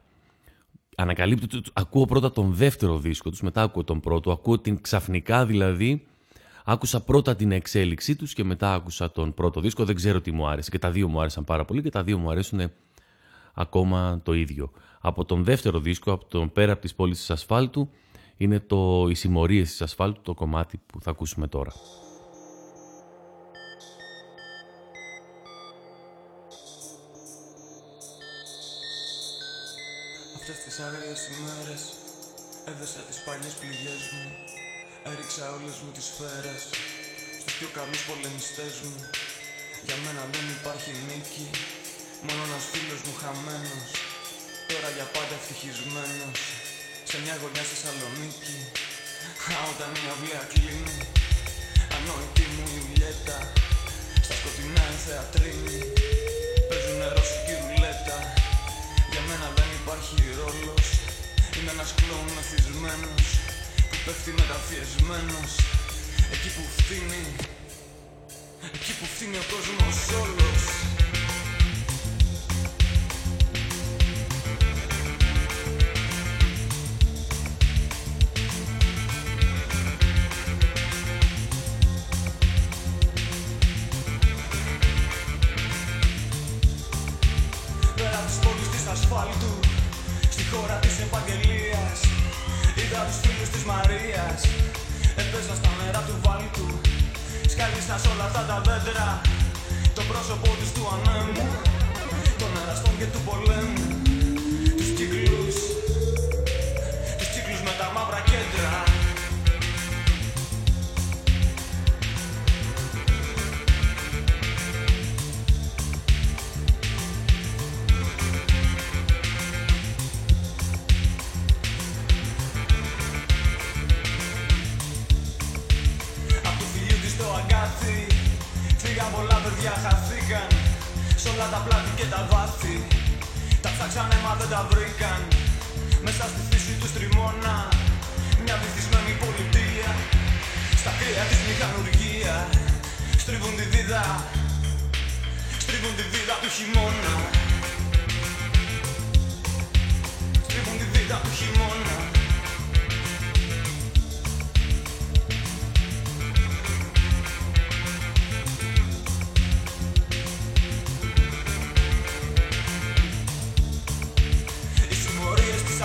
Ανακαλύπτω, 0.95 1.61
ακούω 1.73 2.05
πρώτα 2.05 2.31
τον 2.31 2.53
δεύτερο 2.53 2.97
δίσκο 2.97 3.29
τους, 3.29 3.41
μετά 3.41 3.61
ακούω 3.61 3.83
τον 3.83 3.99
πρώτο, 3.99 4.31
ακούω 4.31 4.59
την 4.59 4.81
ξαφνικά 4.81 5.45
δηλαδή, 5.45 6.05
άκουσα 6.65 7.03
πρώτα 7.03 7.35
την 7.35 7.51
εξέλιξή 7.51 8.15
τους 8.15 8.33
και 8.33 8.43
μετά 8.43 8.73
άκουσα 8.73 9.11
τον 9.11 9.33
πρώτο 9.33 9.61
δίσκο, 9.61 9.85
δεν 9.85 9.95
ξέρω 9.95 10.21
τι 10.21 10.31
μου 10.31 10.47
άρεσε 10.47 10.69
και 10.69 10.79
τα 10.79 10.91
δύο 10.91 11.07
μου 11.07 11.19
άρεσαν 11.19 11.43
πάρα 11.43 11.65
πολύ 11.65 11.81
και 11.81 11.89
τα 11.89 12.03
δύο 12.03 12.17
μου 12.17 12.31
αρέσουν 12.31 12.71
ακόμα 13.53 14.19
το 14.23 14.33
ίδιο. 14.33 14.71
Από 14.99 15.25
τον 15.25 15.43
δεύτερο 15.43 15.79
δίσκο, 15.79 16.11
από 16.11 16.25
τον 16.25 16.51
πέρα 16.51 16.71
από 16.71 16.81
τις 16.81 16.95
πόλεις 16.95 17.17
της 17.17 17.29
ασφάλτου, 17.29 17.89
είναι 18.37 18.59
το 18.59 19.07
«Οι 19.09 19.13
συμμορίες 19.13 19.69
της 19.69 19.81
ασφάλτου», 19.81 20.21
το 20.21 20.33
κομμάτι 20.33 20.81
που 20.85 21.01
θα 21.01 21.09
ακούσουμε 21.11 21.47
τώρα. 21.47 21.71
Τις 30.45 30.79
άγριες 30.87 31.21
ημέρες 31.35 31.81
Έδεσα 32.71 33.01
τις 33.07 33.19
παλιές 33.25 33.55
πληγές 33.61 34.01
μου 34.13 34.25
Έριξα 35.09 35.43
όλες 35.55 35.75
μου 35.81 35.91
τις 35.95 36.05
σφαίρες 36.09 36.61
Στους 37.41 37.53
πιο 37.57 37.69
καλούς 37.77 38.01
πολεμιστές 38.07 38.73
μου. 38.83 38.95
Για 39.85 39.97
μένα 40.03 40.21
δεν 40.33 40.45
υπάρχει 40.57 40.91
νίκη 41.07 41.47
Μόνο 42.25 42.41
ένας 42.47 42.65
φίλος 42.71 43.01
μου 43.05 43.13
χαμένος 43.21 43.89
Τώρα 44.69 44.89
για 44.97 45.07
πάντα 45.15 45.35
ευτυχισμένος. 45.39 46.39
Σε 47.09 47.15
μια 47.23 47.35
γωνιά 47.41 47.63
στη 47.67 47.77
Σαλονίκη 47.81 48.57
Α, 49.51 49.55
όταν 49.71 49.89
η 50.01 50.05
αυλαία 50.13 50.43
κλείνει 50.53 50.97
Ανόητη 51.95 52.45
μου 52.53 52.65
η 52.77 52.79
λιέτα 52.91 53.39
Στα 54.25 54.33
σκοτεινά 54.39 54.85
η 54.95 54.97
θεατρίνη 55.05 55.79
Παίζουν 56.67 56.95
νερό 57.01 57.23
και 57.45 57.53
ρουλέτα. 57.61 58.17
Για 59.11 59.21
μένα 59.27 59.47
δεν 59.57 59.74
υπάρχει 59.85 60.23
ρόλος. 60.41 60.85
Είναι 61.55 61.71
ένας 61.75 61.93
κλόουν 61.97 62.29
μεθυσμένος 62.35 63.23
Που 63.89 63.97
πέφτει 64.05 64.31
μεταφιεσμένος. 64.41 65.51
Εκεί 66.33 66.49
που 66.55 66.63
φτύνει 66.75 67.23
Εκεί 68.77 68.91
που 68.97 69.05
φτύνει 69.13 69.37
ο 69.43 69.45
κόσμος 69.53 69.97
όλος 70.23 70.61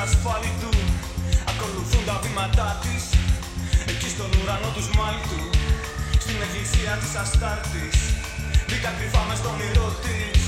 ασφάλιτου 0.07 0.72
Ακολουθούν 1.51 2.05
τα 2.09 2.16
βήματά 2.22 2.68
της. 2.82 3.03
Εκεί 3.92 4.09
στον 4.14 4.30
ουρανό 4.38 4.70
τους 4.74 4.86
σμάλτου 4.90 5.40
Στην 6.24 6.38
εκκλησία 6.44 6.92
της 7.01 7.12
Αστάρτης. 7.22 7.98
Μπήκα 8.66 8.90
κρυφά 8.96 9.22
μες 9.28 9.38
στον 9.40 9.53
όνειρό 9.55 9.88
της. 10.05 10.40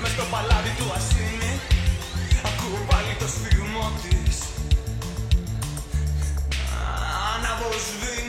Μες 0.00 0.12
στο 0.14 0.24
παλάτι 0.32 0.72
του 0.78 0.86
Ασίνη 0.96 1.52
Ακούω 2.48 2.80
πάλι 2.90 3.12
το 3.20 3.26
σφιγμό 3.34 3.86
της. 4.02 4.36
Αναβοσβήνει 7.32 8.25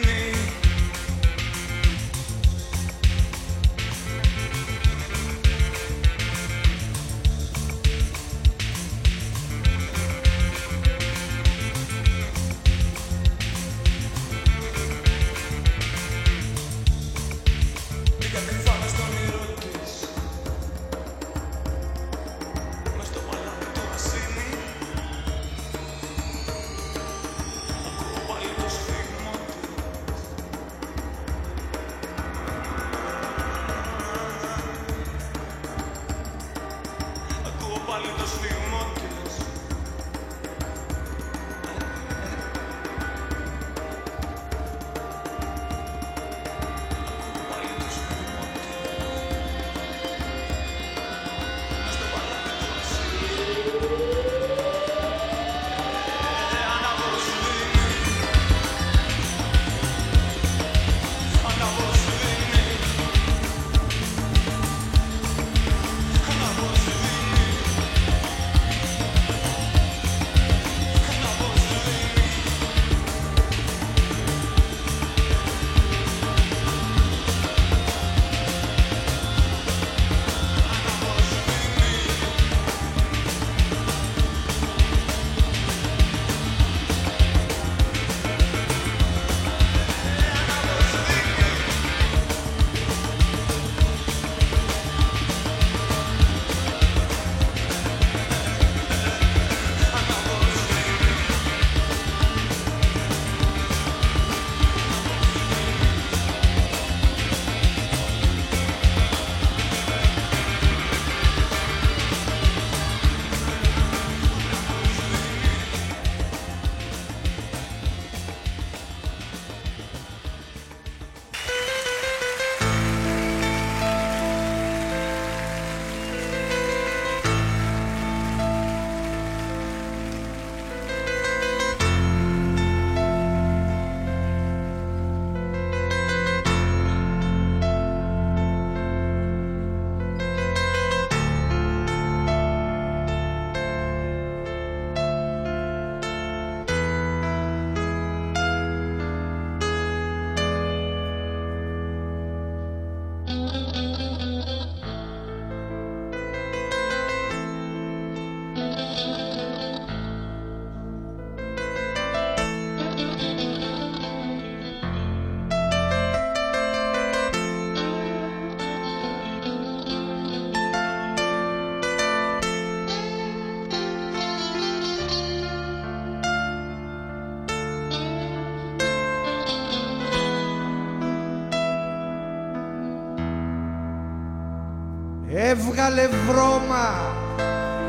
Έβγαλε 185.49 186.07
βρώμα 186.27 187.15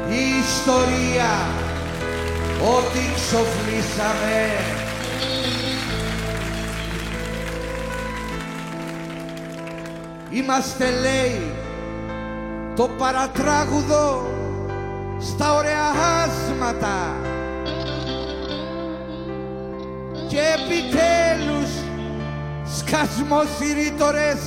η 0.09 0.39
ιστορία 0.39 1.31
ότι 2.77 2.99
ξοφλήσαμε. 3.15 4.47
Είμαστε 10.31 10.91
λέει 10.91 11.53
το 12.77 12.89
παρατράγουδο 12.99 14.27
στα 15.21 15.55
ωραία 15.55 15.89
άσματα. 16.25 17.17
Και 20.29 20.39
επιτέλους 20.39 21.71
σκασμοσυρίτορες 22.79 24.39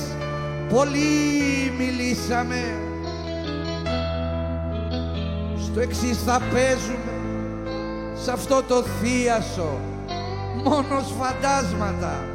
πολύ 0.68 1.72
μιλήσαμε 1.78 2.81
εξής 5.82 6.22
θα 6.22 6.40
παίζουμε 6.52 7.12
σε 8.14 8.30
αυτό 8.32 8.62
το 8.62 8.82
θίασο 8.82 9.78
μόνος 10.64 11.12
φαντάσματα 11.18 12.31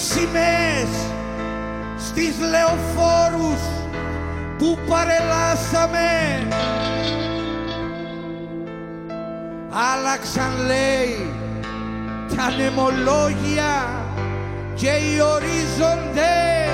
κάτω 0.00 0.20
οι 0.20 0.20
σημαίες 0.20 0.88
στις 1.98 2.34
λεωφόρους 2.50 3.60
που 4.58 4.78
παρελάσαμε 4.88 6.08
άλλαξαν 9.92 10.66
λέει 10.66 11.32
τα 12.36 12.50
νεμολόγια 12.50 14.04
και 14.74 14.88
οι 14.88 15.20
ορίζοντες 15.20 16.70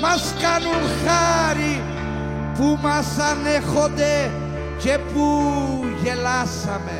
μας 0.00 0.34
κάνουν 0.40 0.88
χάρη 1.06 1.82
που 2.54 2.78
μας 2.82 3.06
ανέχονται 3.18 4.30
και 4.78 4.98
που 5.12 5.42
γελάσαμε. 6.02 6.99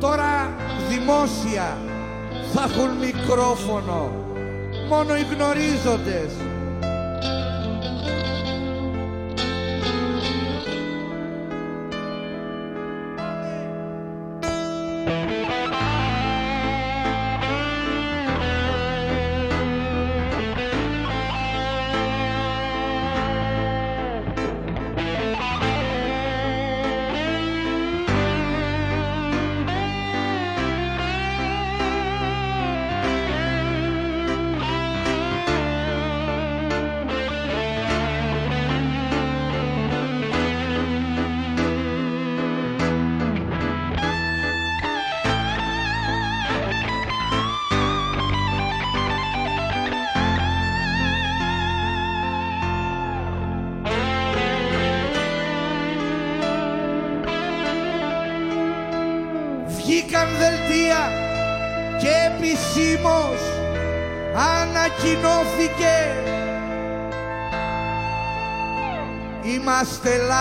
Τώρα 0.00 0.54
δημόσια 0.88 1.78
θα 2.52 2.62
έχουν 2.62 2.90
μικρόφωνο 2.96 4.24
μόνο 4.88 5.16
οι 5.16 5.22
γνωρίζοντες. 5.34 6.32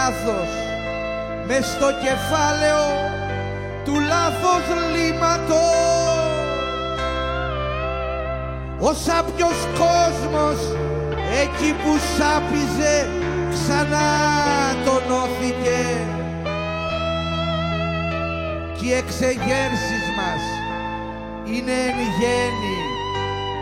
Είμαστε 0.06 0.26
λάθος. 0.26 0.50
Μες 1.48 1.66
στο 1.66 1.88
κεφάλαιο 2.04 2.86
του 3.86 3.94
λάθος 4.00 4.66
λίματος 4.94 5.66
Ο 8.80 8.94
σάπιος 8.94 9.68
κόσμος 9.82 10.60
εκεί 11.42 11.72
που 11.74 11.92
σάπιζε 12.18 13.10
ξανά 13.54 14.10
τονώθηκε 14.86 15.82
και 18.78 18.86
οι 18.86 18.94
εξεγέρσεις 18.94 20.06
μας 20.18 20.44
είναι 21.46 21.72
εν 21.72 22.00
γέννη 22.20 22.78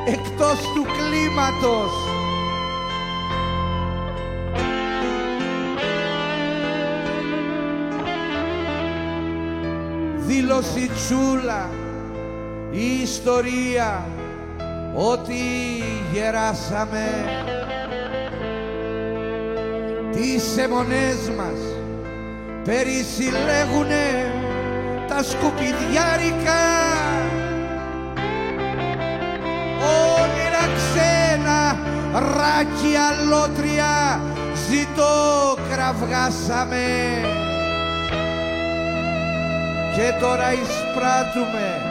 εκτός 0.06 0.60
του 0.74 0.84
κλίματος. 0.98 2.13
Δήλωση 10.34 10.90
τσούλα 10.96 11.70
η 12.72 13.02
ιστορία 13.02 14.06
ότι 14.94 15.34
γεράσαμε. 16.14 17.08
Τις 20.12 20.58
αιμονές 20.58 21.30
μας 21.38 21.60
περισυλλέγουνε 22.64 24.32
τα 25.08 25.24
σκουπιδιάρικα 25.24 26.64
όνειρα 30.20 30.66
ξένα 30.78 31.78
ράκι 32.12 32.96
αλότρια 33.10 34.22
ζητώ 34.70 35.58
κραυγάσαμε 35.72 36.86
και 39.96 40.14
τώρα 40.20 40.54
εισπράττουμε 40.54 41.82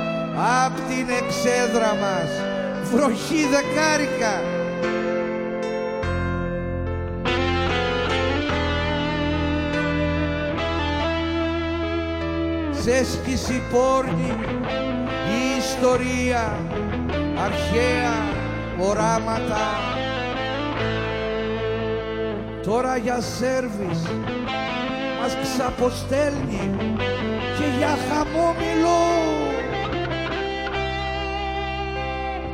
απ' 0.65 0.77
την 0.89 1.07
εξέδρα 1.09 1.95
μας. 1.95 2.31
Βροχή 2.93 3.47
δεκάρικα. 3.47 4.41
Σε 12.81 13.05
σκίση 13.05 13.63
πόρνη 13.73 14.35
η 15.29 15.59
ιστορία 15.59 16.57
αρχαία 17.45 18.15
οράματα. 18.79 19.67
Τώρα 22.63 22.97
για 22.97 23.21
σέρβις 23.21 24.03
μας 25.21 25.37
ξαποστέλνει 25.43 26.71
και 26.77 26.92
για 27.83 27.99
χαμόμηλο 28.09 29.03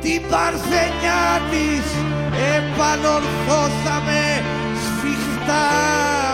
την 0.01 0.21
παρθενιά 0.31 1.25
της 1.51 1.85
επανορθώσαμε 2.55 4.21
σφιχτά 4.83 5.67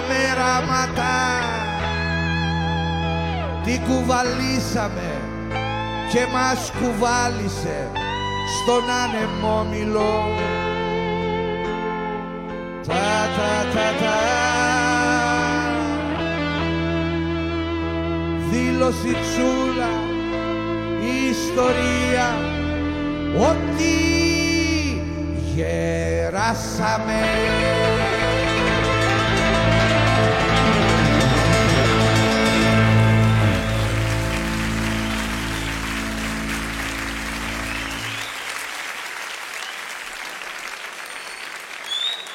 μεράματα 0.07 1.17
την 3.63 3.81
κουβαλήσαμε 3.87 5.11
και 6.11 6.25
μας 6.33 6.71
κουβάλισε 6.79 7.91
στον 8.57 8.83
ανεμόμυλο 9.03 10.15
τα 12.87 13.29
τα 13.35 13.89
τα 13.99 14.05
τα 18.86 18.91
δήλωση 18.91 19.17
τσούλα 19.21 19.89
η 21.01 21.29
ιστορία 21.29 22.38
ότι 23.51 23.95
γεράσαμε 25.55 27.13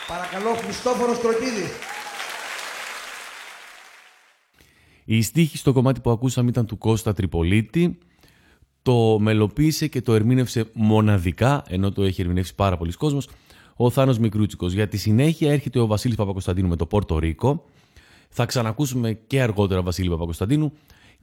Παρακαλώ, 0.06 0.54
Χριστόφορος 0.64 1.18
Κροκίδης. 1.18 1.89
Η 5.12 5.22
στίχη 5.22 5.56
στο 5.56 5.72
κομμάτι 5.72 6.00
που 6.00 6.10
ακούσαμε 6.10 6.50
ήταν 6.50 6.66
του 6.66 6.78
Κώστα 6.78 7.12
Τριπολίτη. 7.12 7.98
Το 8.82 9.18
μελοποίησε 9.18 9.86
και 9.86 10.02
το 10.02 10.14
ερμήνευσε 10.14 10.70
μοναδικά, 10.72 11.64
ενώ 11.68 11.92
το 11.92 12.02
έχει 12.02 12.20
ερμηνεύσει 12.20 12.54
πάρα 12.54 12.76
πολλοί 12.76 12.92
κόσμος, 12.92 13.28
ο 13.76 13.90
Θάνος 13.90 14.18
Μικρούτσικος. 14.18 14.72
Για 14.72 14.88
τη 14.88 14.96
συνέχεια 14.96 15.52
έρχεται 15.52 15.78
ο 15.78 15.86
Βασίλης 15.86 16.16
Παπακοσταντίνου 16.16 16.68
με 16.68 16.76
το 16.76 16.86
Πόρτο 16.86 17.18
Ρίκο. 17.18 17.64
Θα 18.28 18.46
ξανακούσουμε 18.46 19.12
και 19.12 19.42
αργότερα 19.42 19.82
Βασίλη 19.82 20.08
Παπακοσταντίνου 20.08 20.72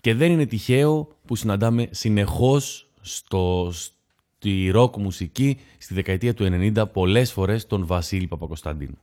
και 0.02 0.14
δεν 0.14 0.32
είναι 0.32 0.46
τυχαίο 0.46 1.08
που 1.26 1.36
συναντάμε 1.36 1.88
συνεχώς 1.92 2.90
στο, 3.02 3.72
στη 3.72 4.70
ροκ 4.70 4.98
μουσική 4.98 5.60
στη 5.78 5.94
δεκαετία 5.94 6.34
του 6.34 6.72
90 6.76 6.84
πολλές 6.94 7.32
φορές 7.32 7.68
τον 7.68 7.86
Βασίλη 7.86 8.28
Παπακοσταντίνου. 8.28 8.98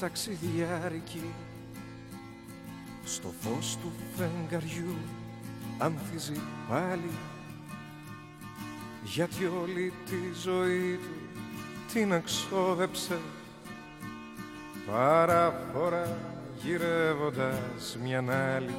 Ταξιδιάρικη. 0.00 1.22
Στο 3.04 3.32
φως 3.40 3.78
του 3.82 3.92
φεγγαριού 4.16 4.96
ανθίζει 5.78 6.40
πάλι. 6.68 7.10
Γιατί 9.04 9.44
όλη 9.62 9.92
τη 10.06 10.40
ζωή 10.42 10.94
του 10.94 11.20
την 11.92 12.12
εξόδεψε 12.12 13.18
παράφορα 14.86 16.16
γυρεύοντας 16.62 17.98
μια 18.02 18.24
άλλη. 18.54 18.74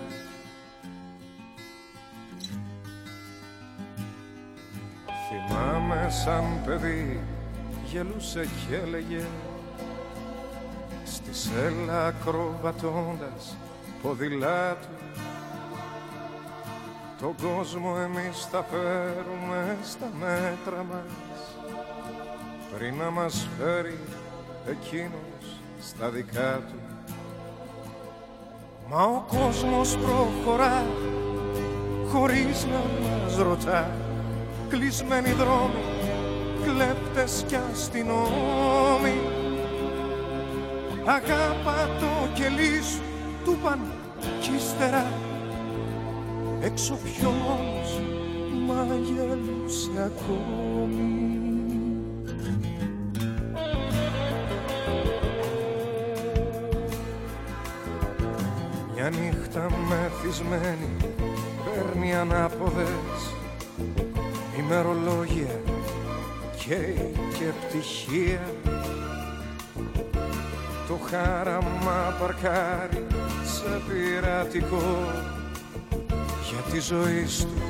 Θυμάμαι 5.28 6.08
σαν 6.10 6.44
παιδί 6.66 7.20
γελούσε 7.86 8.50
και 8.68 8.76
έλεγε 8.76 9.26
στη 11.14 11.34
σέλα 11.34 12.06
ακροβατώντας 12.06 13.58
ποδηλάτου 14.02 15.02
τον 17.22 17.36
κόσμο 17.42 17.96
εμείς 18.04 18.48
θα 18.52 18.66
φέρουμε 18.72 19.78
στα 19.84 20.10
μέτρα 20.20 20.86
μας. 20.90 21.56
Πριν 22.78 22.96
να 22.96 23.10
μας 23.10 23.48
φέρει 23.58 24.00
εκείνος 24.70 25.60
στα 25.82 26.10
δικά 26.10 26.56
του. 26.56 26.80
Μα 28.90 29.04
ο 29.04 29.26
κόσμος 29.28 29.98
προχωρά 29.98 30.86
χωρίς 32.12 32.66
να 32.66 33.08
μας 33.08 33.36
ρωτά. 33.38 33.92
Κλεισμένοι 34.70 35.32
δρόμοι, 35.32 35.84
κλέπτες 36.64 37.44
κι 37.48 37.56
αστυνόμοι 37.72 39.41
Αγάπα 41.06 41.90
το 42.00 42.34
κελί 42.34 42.82
σου 42.84 43.02
του 43.46 43.58
παν 43.64 43.80
κι 44.42 44.52
ύστερα. 44.56 45.06
Έξω 46.62 46.98
πιο 47.04 47.30
μόνος 47.30 48.00
μα 48.68 48.86
γελούσε 48.96 49.90
ακόμη. 49.98 51.32
Μια 58.94 59.10
νύχτα 59.10 59.68
μεθυσμένη 59.88 60.96
παίρνει 61.66 62.16
ανάποδες 62.16 63.36
ημερολόγια 64.60 65.62
καίει 66.58 67.12
και 67.38 67.46
πτυχία. 67.68 68.42
το 68.44 68.61
χάραμα 71.12 72.16
παρκάρει 72.20 73.08
σε 73.44 73.82
πειρατικό. 73.88 75.10
Για 76.50 76.62
τη 76.72 76.80
ζωή 76.80 77.26
του 77.40 77.62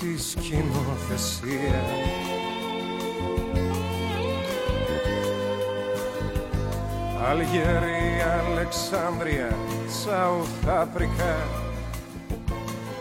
τη 0.00 0.22
σκηνοθεσία. 0.22 1.82
Αλγερία, 7.28 8.44
Αλεξάνδρεια, 8.50 9.56
Σαουθ 10.04 10.68
Αφρικά 10.68 11.36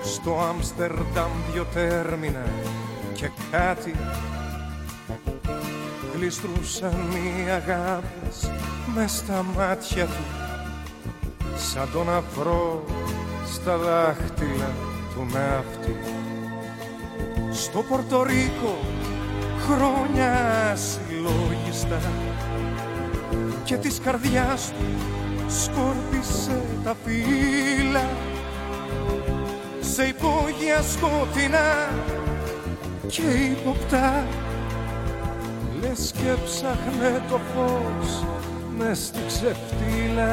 στο 0.04 0.40
Άμστερνταμ 0.40 1.32
δυο 1.52 1.66
τέρμινα 1.74 2.46
και 3.14 3.30
κάτι. 3.52 3.96
Γλιστρούσαν 6.14 7.12
οι 7.12 7.50
αγάπες 7.50 8.59
με 8.96 9.08
στα 9.08 9.46
μάτια 9.56 10.06
του 10.06 10.24
σαν 11.58 11.90
τον 11.94 12.10
αφρό 12.10 12.84
στα 13.54 13.78
δάχτυλα 13.78 14.72
του 15.14 15.28
ναύτη. 15.34 15.96
Στο 17.52 17.84
Πορτορίκο 17.90 18.78
χρόνια 19.68 20.34
συλλογιστά 20.76 22.02
και 23.64 23.76
της 23.76 24.00
καρδιάς 24.04 24.72
του 24.72 24.86
σκόρπισε 25.48 26.62
τα 26.84 26.96
φύλλα. 27.06 28.10
Σε 29.82 30.04
υπόγεια 30.04 30.82
σκοτεινά 30.82 31.90
και 33.08 33.22
υποπτά 33.22 34.28
λες 35.82 36.12
και 36.18 36.34
ψάχνε 36.46 37.24
το 37.30 37.40
φως 37.54 38.39
μες 38.80 38.98
στη 39.06 39.20
ξεφτύλα 39.28 40.30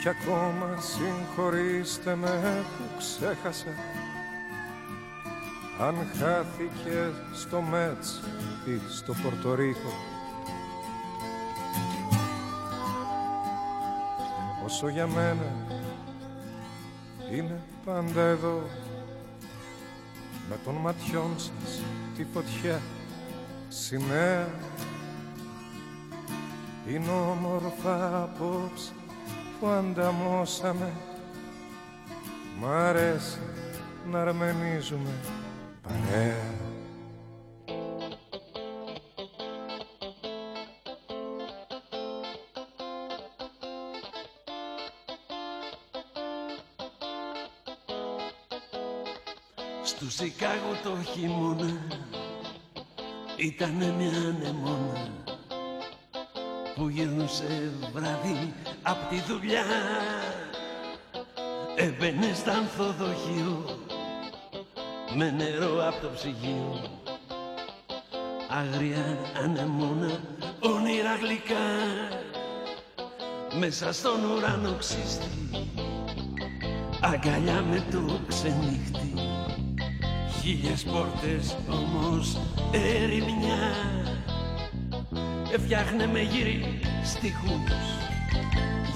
κι 0.00 0.08
ακόμα 0.08 0.76
συγχωρήστε 0.80 2.14
με 2.14 2.64
που 2.76 2.84
ξέχασα. 2.98 3.74
Αν 5.80 5.94
χάθηκε 6.18 7.12
στο 7.32 7.60
Μέτς 7.60 8.22
ή 8.64 8.80
στο 8.90 9.14
Πορτορίκο 9.22 9.92
όσο 14.64 14.88
για 14.88 15.06
μένα 15.06 15.54
είναι 17.32 17.62
πάντα 17.84 18.20
εδώ 18.20 18.62
με 20.48 20.58
των 20.64 20.74
ματιών 20.74 21.30
σας 21.36 21.82
στη 22.14 22.26
φωτιά 22.32 22.80
σημαία 23.68 24.48
είναι 26.88 27.10
όμορφα 27.10 28.22
απόψε 28.22 28.92
που 29.60 29.66
ανταμώσαμε. 29.66 30.92
Μ' 32.60 32.66
αρέσει 32.66 33.38
να 34.10 34.20
αρμενίζουμε. 34.20 35.10
Παρέα. 35.82 36.68
Στο 49.84 50.10
Σικάγο 50.10 50.78
το 50.82 51.02
χειμώνα 51.12 51.86
Ήτανε 53.36 53.94
μια 53.98 54.08
ανεμόνα 54.08 55.08
Που 56.74 56.88
γυρνούσε 56.88 57.72
βράδυ 57.92 58.54
απ' 58.82 59.08
τη 59.08 59.20
δουλειά. 59.20 59.64
Έμπαινε 61.76 62.32
στα 62.34 62.52
ανθοδοχείο 62.52 63.78
Με 65.14 65.30
νερό 65.30 65.88
απ' 65.88 66.00
το 66.00 66.08
ψυγείο. 66.14 66.98
Άγρια 68.48 69.18
ανεμόνα 69.44 70.20
όνειρα 70.60 71.16
γλυκά. 71.16 71.66
Μέσα 73.58 73.92
στον 73.92 74.24
ουρανό 74.24 74.74
ξύστη 74.78 75.40
Αγκαλιά 77.00 77.64
με 77.70 77.84
το 77.90 78.20
ξενύχτη. 78.28 79.12
Χίλιες 80.40 80.82
πόρτες 80.82 81.56
όμως 81.68 82.36
ερημιά. 82.72 83.74
Έφτιαχνε 85.52 86.06
με 86.06 86.20
γύρι 86.20 86.80
στιχούς 87.04 88.09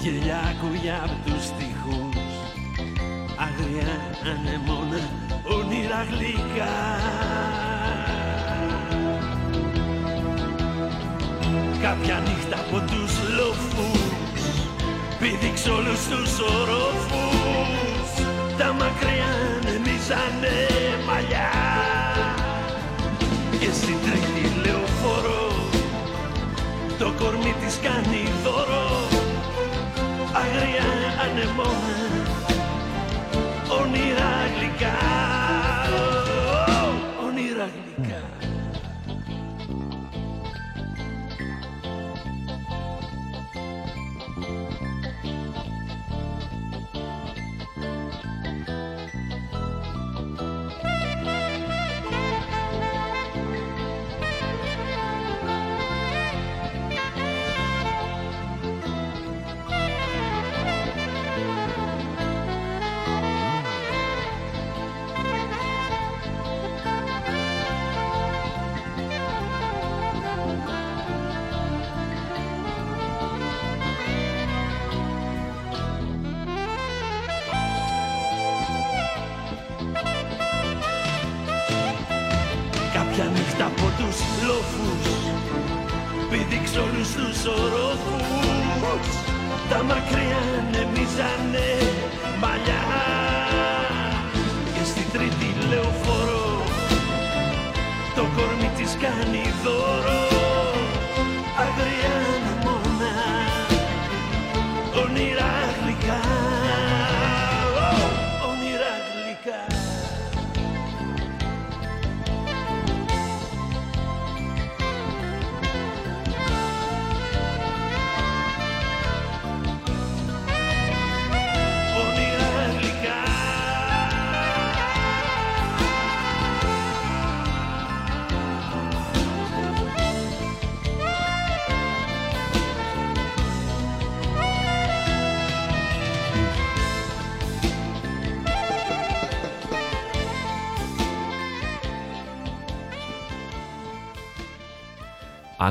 Γελιά 0.05 0.39
ακούγια 0.51 1.01
απ' 1.03 1.25
τους 1.25 1.43
στιχούς 1.45 2.33
Αγριά 3.45 3.93
ανεμόνα 4.31 5.03
όνειρα 5.57 6.05
γλυκά. 6.09 6.75
Κάποια 11.81 12.23
νύχτα 12.25 12.57
από 12.59 12.79
τους 12.91 13.13
λοφούς 13.37 14.41
Πήδηξε 15.19 15.69
όλους 15.69 16.01
τους 16.07 16.39
οροφούς. 16.39 18.09
Τα 18.57 18.73
μακριά 18.73 19.31
ανεμίζανε 19.57 20.57
μαλλιά 21.07 21.51
Και 23.59 23.71
στην 23.71 23.97
τρίτη 24.05 24.59
λεωφόρο 24.65 25.69
Το 26.99 27.13
κορμί 27.19 27.53
της 27.61 27.79
κάνει 27.83 28.23
δώρο 28.43 28.84
Αγριά 30.39 30.89
ανεμόνα 31.23 31.97
Όνειρα 33.79 34.31
γλυκά 34.57 35.24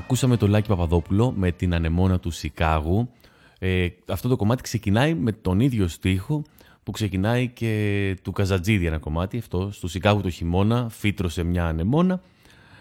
Ακούσαμε 0.05 0.37
το 0.37 0.47
Λάκη 0.47 0.69
Παπαδόπουλο 0.69 1.33
με 1.37 1.53
την 1.53 1.75
ανεμόνα 1.75 2.19
του 2.19 2.31
Σικάγου. 2.31 3.11
Ε, 3.59 3.89
αυτό 4.07 4.29
το 4.29 4.37
κομμάτι 4.37 4.63
ξεκινάει 4.63 5.15
με 5.15 5.33
τον 5.33 5.61
ίδιο 5.61 5.89
στίχο 5.89 6.45
που 6.83 6.91
ξεκινάει 6.91 7.49
και 7.49 8.17
του 8.23 8.33
Καζατζίδη 8.33 8.87
ένα 8.87 8.99
κομμάτι. 8.99 9.39
Αυτό 9.39 9.71
στο 9.73 9.89
Σικάγου 9.89 10.21
το 10.21 10.31
χειμώνα 10.31 10.89
φύτρωσε 10.89 11.43
μια 11.43 11.67
ανεμόνα. 11.67 12.21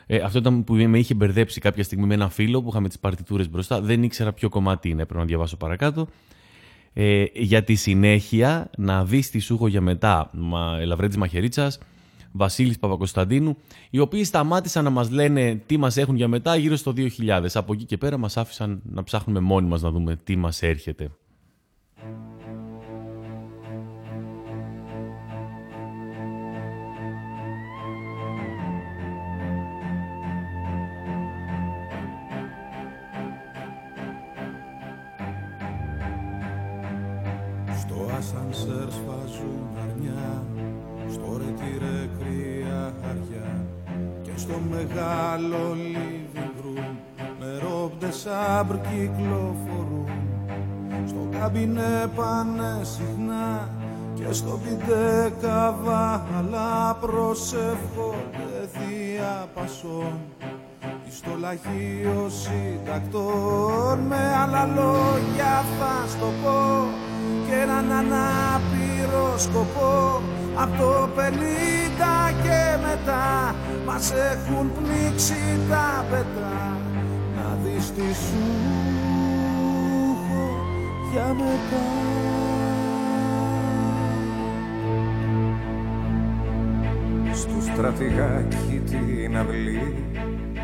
Ε, 0.05 0.17
αυτό 0.17 0.37
ήταν 0.37 0.63
που 0.63 0.73
με 0.73 0.99
είχε 0.99 1.13
μπερδέψει 1.13 1.59
κάποια 1.59 1.83
στιγμή 1.83 2.05
με 2.05 2.13
ένα 2.13 2.29
φίλο 2.29 2.61
που 2.61 2.69
είχαμε 2.69 2.87
τις 2.87 2.99
παρτιτούρες 2.99 3.49
μπροστά. 3.49 3.81
Δεν 3.81 4.03
ήξερα 4.03 4.33
ποιο 4.33 4.49
κομμάτι 4.49 4.89
είναι, 4.89 5.05
πρέπει 5.05 5.19
να 5.19 5.25
διαβάσω 5.25 5.57
παρακάτω. 5.57 6.07
Ε, 6.93 7.25
για 7.33 7.63
τη 7.63 7.75
συνέχεια, 7.75 8.69
να 8.77 9.05
δεις 9.05 9.29
τη 9.29 9.39
Σούχο 9.39 9.67
για 9.67 9.81
μετά, 9.81 10.29
Μα, 10.33 10.77
Ελαβρέτης 10.79 11.17
Μαχαιρίτσας, 11.17 11.79
Βασίλης 12.35 12.79
Παπακοσταντίνου, 12.79 13.57
οι 13.89 13.99
οποίοι 13.99 14.23
σταμάτησαν 14.23 14.83
να 14.83 14.89
μας 14.89 15.09
λένε 15.09 15.61
τι 15.65 15.77
μας 15.77 15.97
έχουν 15.97 16.15
για 16.15 16.27
μετά 16.27 16.55
γύρω 16.55 16.75
στο 16.75 16.93
2000. 16.97 17.45
Από 17.53 17.73
εκεί 17.73 17.85
και 17.85 17.97
πέρα 17.97 18.17
μας 18.17 18.37
άφησαν 18.37 18.81
να 18.83 19.03
ψάχνουμε 19.03 19.39
μόνοι 19.39 19.67
μας 19.67 19.81
να 19.81 19.91
δούμε 19.91 20.15
τι 20.23 20.35
μας 20.35 20.61
έρχεται. 20.61 21.11
Στο 37.79 38.09
ασανσέρ 38.17 38.89
στο 44.43 44.61
μεγάλο 44.69 45.77
living 45.93 46.55
room 46.63 46.95
Με 48.01 48.11
σάμπρ 48.11 48.75
κυκλοφορούν. 48.75 50.09
Στο 51.07 51.27
καμπινέ 51.39 52.11
πάνε 52.15 52.81
συχνά 52.81 53.69
Και 54.13 54.33
στο 54.33 54.59
πιτέ 54.63 55.33
καβάλα 55.41 56.97
προσεύχονται 57.01 58.69
θεία 58.71 59.47
πασών. 59.53 60.19
Στο 61.09 61.31
λαχείο 61.39 62.29
συντακτών 62.29 63.99
με 64.07 64.35
άλλα 64.43 64.65
λόγια 64.65 65.63
θα 65.79 66.07
στο 66.07 66.25
πω 66.43 66.87
και 67.47 67.55
έναν 67.61 67.91
ανάπηρο 67.91 69.37
σκοπό 69.37 70.21
Από 70.55 70.77
το 70.77 71.09
πενήντα 71.15 72.31
και 72.43 72.77
μετά 72.87 73.55
μας 73.85 74.11
έχουν 74.11 74.71
πνίξει 74.73 75.59
τα 75.69 76.05
πετά 76.09 76.77
Να 77.35 77.57
δεις 77.63 77.91
τι 77.91 78.01
σου 78.01 78.43
έχω 80.21 80.49
για 81.11 81.33
μετά. 81.33 81.85
Στου 87.33 87.61
στρατηγάκι 87.61 88.81
την 88.89 89.37
αυλή 89.37 90.05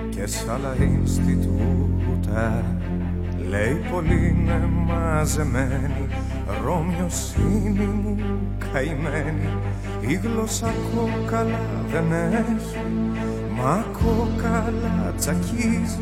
και 0.10 0.26
σ' 0.26 0.48
άλλα 0.50 0.76
Ινστιτούτα 0.80 2.64
Λέει 3.50 3.82
πολύ 3.92 4.36
είναι 4.40 4.70
μαζεμένη 4.86 6.08
Ρώμιος 6.66 7.34
είναι 7.38 7.88
μου 8.04 8.18
καημένη. 8.74 9.50
Η 10.00 10.20
γλώσσα 10.24 10.74
κόκαλα 10.96 11.60
δεν 11.92 12.12
έχει 12.12 12.78
Μα 13.58 13.86
κόκαλα 13.94 15.14
τσακίζει. 15.18 16.00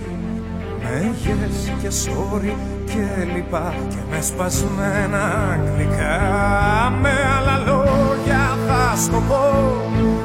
Με 0.82 1.14
yes 1.24 1.82
και 1.82 1.88
sorry 1.88 2.54
και 2.86 3.34
λοιπά 3.36 3.74
Και 3.90 3.98
με 4.10 4.22
σπασμένα 4.22 5.50
αγγλικά. 5.52 6.20
Με 7.02 7.12
άλλα 7.38 7.58
λόγια 7.58 8.58
θα 8.68 8.96
στο 8.96 9.22
πω 9.28 9.44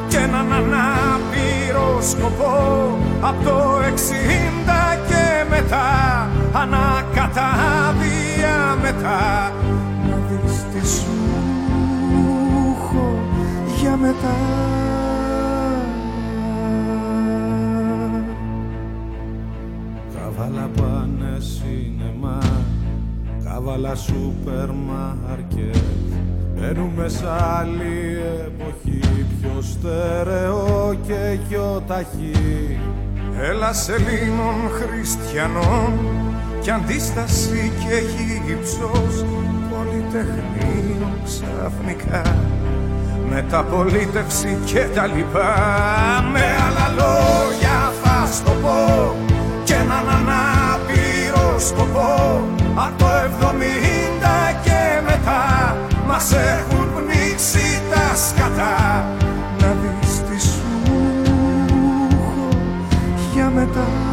Και 0.09 0.17
έναν 0.17 0.53
ανάπηρο 0.53 2.01
σκοπό. 2.01 2.99
Απ' 3.21 3.45
το 3.45 3.81
εξήντα 3.87 4.99
και 5.09 5.45
μετά 5.51 6.12
Ανακατάδια 7.23 8.77
μετά 8.83 9.53
Να 10.09 10.17
δεις 10.17 10.65
τι 10.73 10.89
σου 10.89 11.13
έχω 12.71 13.19
για 13.81 13.97
μετά. 13.97 14.37
Καβάλα 20.15 20.71
πάνε 20.77 21.39
σινεμά 21.39 22.39
Καβάλα 23.45 23.95
σούπερ 23.95 24.69
μάρκετ. 24.71 25.77
Μπαίνουμε 26.55 27.09
σ' 27.09 27.25
άλλη 27.59 28.21
εποχή 28.47 29.27
Πιο 29.41 29.63
στερεό 29.63 30.95
και 31.07 31.39
πιο 31.49 31.83
ταχύ. 31.87 32.79
Έλα 33.41 33.71
Ελλήνων 33.89 34.71
χριστιανών 34.71 36.32
κι 36.63 36.71
αντίσταση 36.71 37.73
και 37.79 37.95
γύψος 38.47 39.25
Πολυτεχνείο 39.71 41.09
ξαφνικά. 41.25 42.37
Μεταπολίτευση 43.29 44.59
και 44.65 44.87
τα 44.95 45.07
λοιπά. 45.07 45.55
Με 46.33 46.41
άλλα 46.67 46.89
λόγια 46.89 47.93
θα 48.03 48.27
στο 48.33 48.51
πω 48.63 49.15
Και 49.65 49.75
έναν 49.75 50.09
ανάπηρο 50.09 51.59
σκοπό. 51.59 52.43
Από 52.75 52.99
το 52.99 53.07
70 53.07 54.55
και 54.65 55.01
μετά 55.05 55.77
Μας 56.07 56.33
έχουν 56.33 56.89
πνίξει 56.95 57.81
τα 57.91 58.17
σκατά. 58.17 59.07
Να 59.61 59.77
δεις 59.81 60.23
τι 60.23 60.41
σου 60.41 60.83
έχω 62.13 62.49
για 63.35 63.51
μετά 63.55 64.12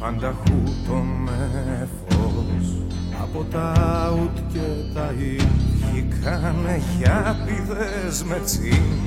Και 0.00 0.06
πάντα 0.06 0.34
χούτο 0.38 0.94
με 1.24 1.88
φως 2.08 2.82
Από 3.22 3.44
τα 3.50 3.72
ουτ 4.22 4.38
και 4.52 4.94
τα 4.94 5.14
ι 5.18 5.36
Βγήκανε 5.80 6.82
γιάπηδες 6.98 8.24
με 8.24 8.40
τσιν. 8.44 8.98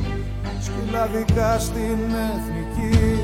Σκυλαδικά 0.61 1.59
στην 1.59 1.99
εθνική 2.29 3.19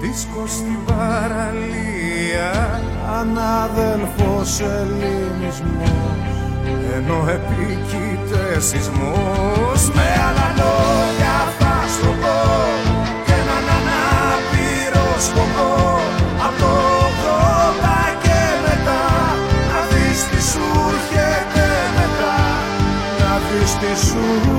Δίσκο 0.00 0.46
στην 0.46 0.78
παραλία. 0.86 2.80
Ανάδελφος 3.18 4.60
ελληνισμός 4.60 6.18
Ενώ 6.96 7.28
επίκειται 7.28 8.60
σεισμός. 8.60 9.90
Με 9.94 10.06
άλλα 10.28 10.48
λόγια 10.60 11.38
θα 11.58 11.74
σου 11.94 12.08
πω 12.20 12.38
Και 13.26 13.32
έναν 13.32 13.64
ανάπηρο 13.76 15.20
σκοπό 15.20 15.91
τι 24.22 24.51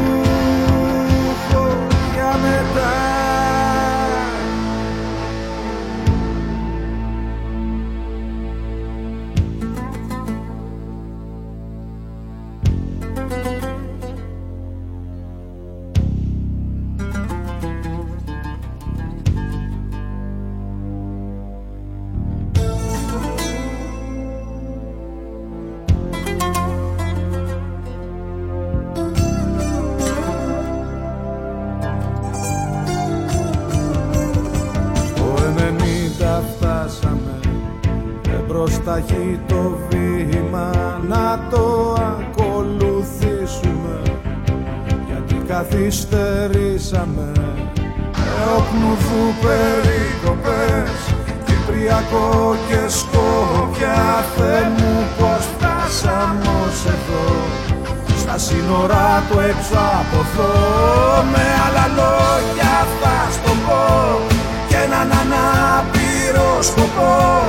σύνορά 59.54 59.60
του 59.60 59.60
έξω 59.60 59.80
από 60.00 60.20
εδώ. 60.20 61.24
Με 61.32 61.46
άλλα 61.66 61.88
λόγια 61.98 62.88
θα 63.02 63.32
στο 63.32 63.52
πω. 63.66 64.20
Και 64.68 64.76
έναν 64.76 65.12
ανάπηρο 65.22 66.62
σκοπό 66.62 67.44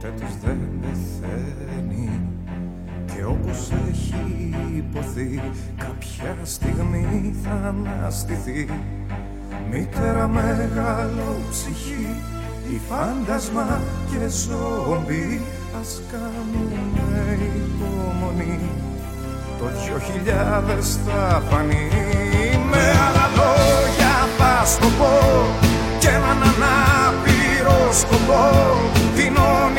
ποτέ 0.00 0.12
της 0.16 0.36
δεν 0.44 0.58
πεθαίνει 0.80 2.20
και 3.06 3.24
όπως 3.24 3.70
έχει 3.88 4.54
υποθεί 4.76 5.40
κάποια 5.76 6.36
στιγμή 6.44 7.34
θα 7.42 7.68
αναστηθεί. 7.68 8.68
Μήτερα 9.70 10.28
μεγάλο 10.28 11.36
ψυχή 11.50 12.06
η 12.72 12.80
φάντασμα 12.88 13.80
και 14.10 14.28
ζόμπι 14.28 15.40
ας 15.80 16.02
κάνουμε 16.10 17.38
υπομονή. 17.56 18.58
Το 19.58 19.64
δυο 19.64 19.98
χιλιάδες 19.98 20.98
θα 21.06 21.42
φανεί. 21.50 21.88
Με 22.70 22.84
άλλα 23.06 23.26
λόγια 23.38 24.14
θα 24.38 24.64
στο 24.64 24.86
πω 24.98 25.18
και 25.98 26.08
έναν 26.08 26.42
ανάπηρο 26.50 27.92
σκοπό. 27.92 28.48
Την 29.16 29.36
όνειρεύτηκα 29.36 29.69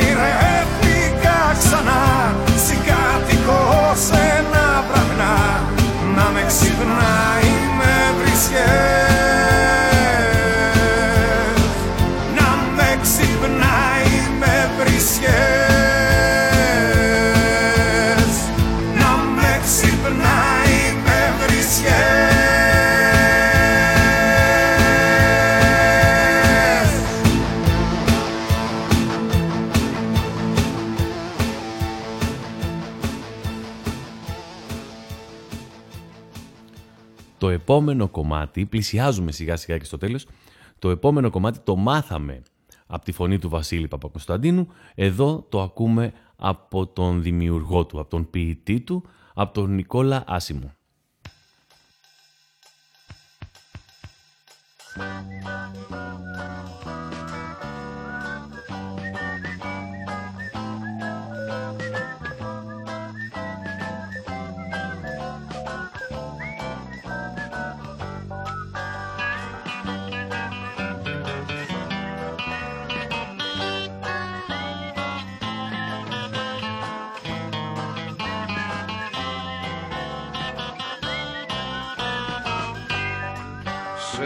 με 8.50 9.11
επόμενο 37.72 38.08
κομμάτι, 38.08 38.66
πλησιάζουμε 38.66 39.32
σιγά 39.32 39.56
σιγά 39.56 39.78
και 39.78 39.84
στο 39.84 39.98
τέλος, 39.98 40.26
το 40.78 40.90
επόμενο 40.90 41.30
κομμάτι 41.30 41.58
το 41.58 41.76
μάθαμε 41.76 42.42
από 42.86 43.04
τη 43.04 43.12
φωνή 43.12 43.38
του 43.38 43.48
Βασίλη 43.48 43.88
Παπακοσταντίνου, 43.88 44.66
εδώ 44.94 45.46
το 45.48 45.62
ακούμε 45.62 46.12
από 46.36 46.86
τον 46.86 47.22
δημιουργό 47.22 47.86
του, 47.86 48.00
από 48.00 48.10
τον 48.10 48.30
ποιητή 48.30 48.80
του, 48.80 49.04
από 49.34 49.52
τον 49.54 49.74
Νικόλα 49.74 50.24
Άσιμο. 50.26 50.72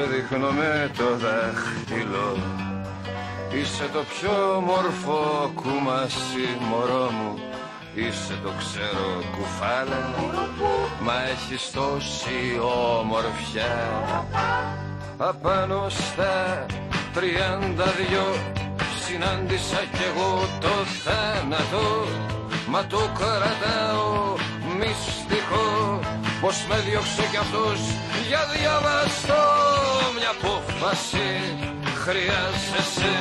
Δείχνω 0.04 0.50
με 0.50 0.90
το 0.96 1.04
δάχτυλο. 1.16 2.36
Είσαι 3.54 3.88
το 3.92 4.02
πιο 4.12 4.62
μορφό 4.66 5.52
κουμάσι 5.54 6.48
μωρό 6.68 7.10
μου. 7.10 7.38
Είσαι 7.94 8.34
το 8.42 8.50
ξέρω 8.58 9.08
κουφάλα. 9.36 10.14
Μα 11.00 11.12
έχεις 11.22 11.70
τόση 11.70 12.60
ομορφιά 12.98 13.74
Απάνω 15.16 15.86
στα 15.88 16.66
τριάντα 17.12 17.84
δυο 17.84 18.26
Συνάντησα 19.04 19.82
κι 19.92 20.04
εγώ 20.10 20.48
το 20.60 20.74
θάνατο. 21.04 22.06
Μα 22.68 22.86
το 22.86 22.98
κρατάω 23.18 24.34
μυστικό. 24.78 26.00
Πως 26.40 26.66
με 26.68 26.76
διώξε 26.88 27.22
κι 27.30 27.36
αυτός 27.36 27.80
για 28.28 28.40
διαβαστώ 28.52 29.65
Μια 30.28 30.34
απόφαση. 30.40 31.28
Χρειάζεσαι 32.04 33.14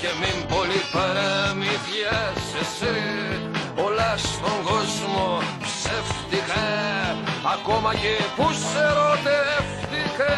Και 0.00 0.08
μην 0.20 0.36
πολύ 0.46 0.82
παραμυθιάζεσαι 0.92 2.94
Όλα 3.84 4.16
στον 4.16 4.62
κόσμο 4.64 5.38
ψεύτικα 5.62 6.66
Ακόμα 7.54 7.94
και 7.94 8.16
που 8.36 8.52
σε 8.52 8.84
ρωτεύτηκα 9.00 10.34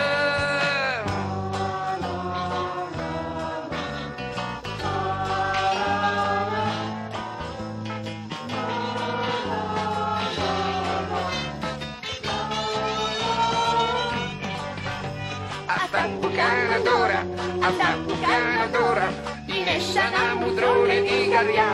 Αυτά 17.68 17.88
που 18.06 18.14
κάνω 18.26 18.66
τώρα 18.78 19.06
είναι 19.54 19.74
σαν 19.92 20.10
να 20.16 20.24
μου 20.38 20.48
τρώνε 20.56 20.98
την 21.08 21.24
καρδιά 21.34 21.70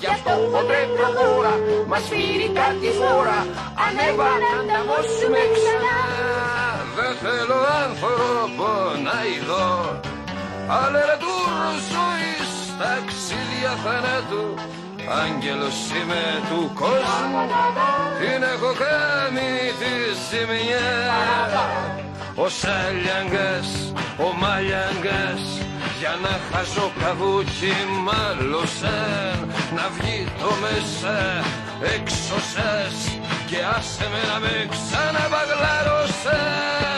Γι' 0.00 0.10
αυτό 0.16 0.32
ποτέ 0.52 0.80
προχώρα, 0.96 1.54
μας 1.90 2.04
φύρει 2.10 2.48
κάτι 2.60 2.90
φορά 3.00 3.40
Ανέβα 3.84 4.30
να 4.42 4.50
ανταμώσουμε 4.60 5.40
ξανά 5.54 5.98
Δεν 6.96 7.12
θέλω 7.22 7.58
άνθρωπο 7.84 8.68
να 9.06 9.16
ειδώ 9.30 9.70
Αλλά 10.80 11.14
του 11.22 11.34
ζωής 11.92 12.50
ταξίδια 12.80 13.72
θανάτου 13.84 14.44
Άγγελος 15.22 15.78
είμαι 15.94 16.24
του 16.48 16.60
κόσμου 16.80 17.42
Την 18.20 18.40
έχω 18.52 18.70
κάνει 18.84 19.50
τη 19.80 19.92
ζημιά 20.26 20.90
Ο 22.34 22.48
Σαλιαγκάς 22.48 23.92
ο 24.18 24.32
Μαλιαγκάς 24.38 25.42
για 25.98 26.18
να 26.22 26.40
χάσω 26.50 26.92
καβούτσι 27.00 27.72
μάλωσαν 28.06 29.52
να 29.76 29.84
βγει 29.96 30.20
το 30.40 30.50
μέσα 30.64 31.16
έξω 31.94 32.36
σας 32.54 32.96
και 33.46 33.58
άσε 33.76 34.06
με 34.12 34.22
να 34.32 34.38
με 34.40 34.54
ξαναπαγλάρωσαν 34.70 36.91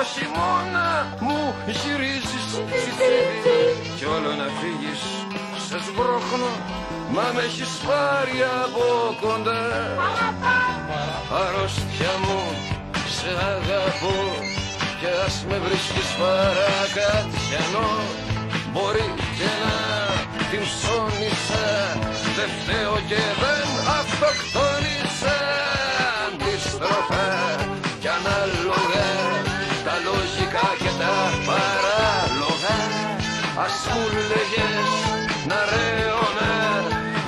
το 0.00 0.06
χειμώνα 0.14 0.88
μου 1.20 1.40
γυρίζεις 1.66 2.46
τσιτσίδι 2.70 3.60
κι 3.96 4.06
όλο 4.16 4.30
να 4.40 4.48
φύγεις 4.58 5.02
σε 5.66 5.78
σμπρώχνω 5.86 6.52
μα 7.14 7.26
με 7.34 7.42
έχεις 7.48 7.72
πάρει 7.86 8.38
από 8.64 8.84
κοντά. 9.22 9.64
Αρρώστια 11.42 12.12
μου 12.22 12.40
σε 13.16 13.30
αγαπώ 13.52 14.18
και 15.00 15.08
ας 15.26 15.36
με 15.48 15.56
βρίσκεις 15.64 16.08
παρακάτιανό 16.20 17.90
μπορεί 18.72 19.08
και 19.38 19.50
να 19.64 19.78
την 20.50 20.62
ψώνισα 20.68 21.66
δεν 22.36 22.50
φταίω 22.58 22.96
και 23.10 23.20
δεν 23.42 23.68
αυτοκτόνησα 23.98 25.38
ας 33.64 33.86
μου 33.92 34.04
λέγες 34.30 34.90
να 35.48 35.58
ρέωνα 35.70 36.52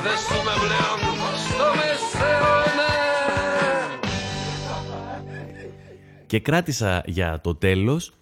δεν 0.02 0.16
ζούμε 0.26 0.54
πλέον 0.62 1.00
στο 1.36 1.64
μεσαίωνα 1.78 2.92
Και 6.26 6.40
κράτησα 6.40 7.02
για 7.06 7.40
το 7.40 7.54
τέλος, 7.54 8.12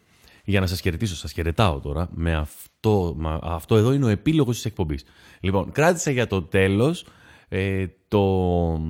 για 0.45 0.61
να 0.61 0.67
σας 0.67 0.81
χαιρετήσω, 0.81 1.17
σας 1.17 1.33
χαιρετάω 1.33 1.81
τώρα, 1.81 2.09
με 2.15 2.35
αυτό, 2.35 3.15
με 3.17 3.39
αυτό 3.43 3.77
εδώ 3.77 3.93
είναι 3.93 4.05
ο 4.05 4.09
επίλογος 4.09 4.55
της 4.55 4.65
εκπομπής. 4.65 5.05
Λοιπόν, 5.41 5.73
κράτησα 5.73 6.11
για 6.11 6.27
το 6.27 6.43
τέλος 6.43 7.07
ε, 7.49 7.87
το, 8.09 8.81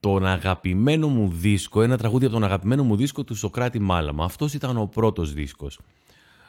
τον 0.00 0.26
αγαπημένο 0.26 1.08
μου 1.08 1.28
δίσκο, 1.28 1.82
ένα 1.82 1.96
τραγούδι 1.96 2.24
από 2.24 2.34
τον 2.34 2.44
αγαπημένο 2.44 2.84
μου 2.84 2.96
δίσκο 2.96 3.24
του 3.24 3.34
Σοκράτη 3.34 3.78
Μάλαμα. 3.78 4.24
Αυτός 4.24 4.54
ήταν 4.54 4.76
ο 4.76 4.86
πρώτος 4.86 5.32
δίσκος. 5.32 5.78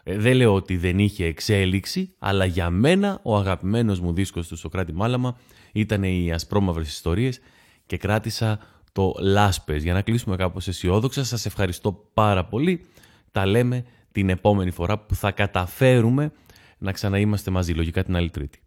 Ε, 0.10 0.18
δεν 0.18 0.36
λέω 0.36 0.54
ότι 0.54 0.78
δεν 0.78 1.00
είχε 1.00 1.26
εξέλιξη, 1.26 2.14
αλλά 2.20 2.46
για 2.46 2.70
μένα 2.70 3.20
ο 3.24 3.38
αγαπημένος 3.38 4.00
μου 4.00 4.14
δίσκος 4.14 4.48
του 4.48 4.58
Σοκράτη 4.58 4.94
Μάλαμα 4.94 5.38
ήταν 5.72 6.04
οι 6.04 6.32
ασπρόμαυρες 6.34 6.88
ιστορίες 6.88 7.40
και 7.86 7.98
κράτησα 7.98 8.60
το 8.92 9.14
Λάσπες. 9.20 9.84
Για 9.84 9.94
να 9.94 10.02
κλείσουμε 10.02 10.36
κάπως 10.36 10.68
αισιόδοξα, 10.68 11.24
σας 11.24 11.46
ευχαριστώ 11.46 12.10
πάρα 12.14 12.46
πολύ. 12.46 12.86
Τα 13.32 13.46
λέμε 13.46 13.86
την 14.12 14.30
επόμενη 14.30 14.72
φορά 14.72 15.00
που 15.00 15.16
θα 15.16 15.32
καταφέρουμε 15.32 16.32
να 16.78 16.92
ξαναείμαστε 16.92 17.52
μαζί, 17.52 17.74
λογικά 17.74 18.04
την 18.04 18.16
άλλη 18.16 18.30
Τρίτη. 18.30 18.60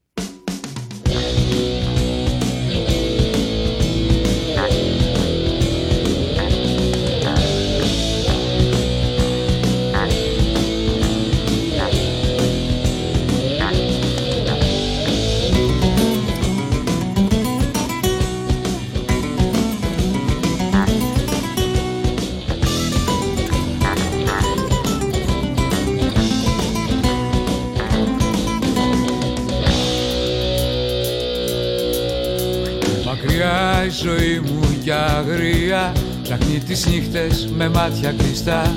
Ζωή 34.03 34.40
μου 34.44 34.61
για 34.82 35.07
αγρία. 35.07 35.92
Ψάχνει 36.22 36.59
τις 36.59 36.86
νύχτες 36.86 37.48
με 37.57 37.68
μάτια 37.68 38.14
κλειστά. 38.18 38.76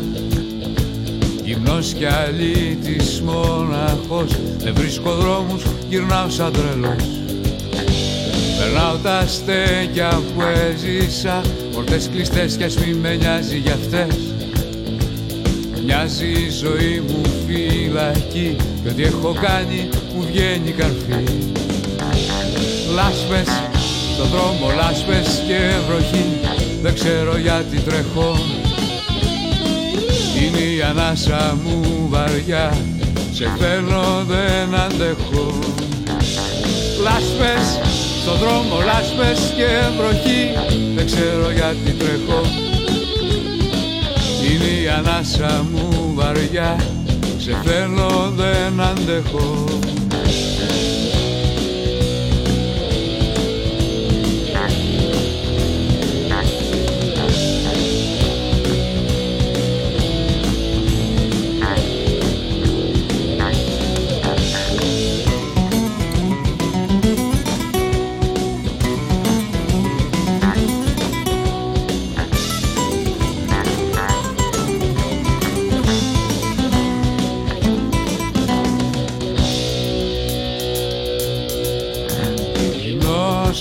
Γυμνός 1.43 1.93
κι 1.93 2.05
αλήτης 2.05 3.21
μοναχός. 3.21 4.32
Δεν 4.57 4.74
βρίσκω 4.76 5.11
δρόμους, 5.11 5.63
γυρνάω 5.89 6.30
σαν 6.30 6.51
τρελός. 6.51 7.03
Περνάω 8.59 8.95
τα 9.03 9.28
στέκια 9.28 10.21
που 10.36 10.41
έζησα. 10.41 11.41
Πορτές 11.74 12.09
κλειστές 12.13 12.55
κι 12.55 12.63
ας 12.63 12.78
μη 12.78 12.93
με 12.93 13.15
νοιάζει 13.15 13.57
για 13.57 13.74
αυτές. 13.74 14.15
Μοιάζει 15.86 16.28
η 16.28 16.49
ζωή 16.49 17.03
μου 17.07 17.21
φυλακή. 17.47 18.55
Κι 18.84 18.89
ό,τι 18.89 19.03
έχω 19.03 19.36
κάνει 19.41 19.89
μου 20.15 20.26
βγαίνει 20.32 20.71
καρφί. 20.71 21.24
Λάσπες, 22.95 23.49
στον 24.14 24.28
δρόμο 24.28 24.72
λάσπες 24.76 25.43
και 25.47 25.59
βροχή 25.88 26.26
Δεν 26.82 26.93
ξέρω 26.93 27.38
γιατί 27.38 27.80
τρέχω. 27.80 28.36
Είναι 30.41 30.57
η 30.76 30.82
ανάσα 30.82 31.57
μου 31.64 32.07
βαριά 32.09 32.78
Σε 33.32 33.45
θέλω 33.59 34.24
δεν 34.28 34.80
αντέχω. 34.80 35.59
Λάσπες, 37.03 37.66
στον 38.22 38.38
δρόμο 38.38 38.76
λάσπες 38.86 39.53
και 39.55 39.70
βροχή 39.97 40.41
Δεν 40.95 41.05
ξέρω 41.05 41.51
γιατί 41.51 41.91
τρέχω. 41.91 42.41
Είναι 44.49 44.82
η 44.82 44.88
ανάσα 44.97 45.66
μου 45.72 46.11
βαριά 46.16 46.76
Σε 47.38 47.57
θέλω 47.64 48.34
δεν 48.36 48.82
αντέχω 48.82 49.82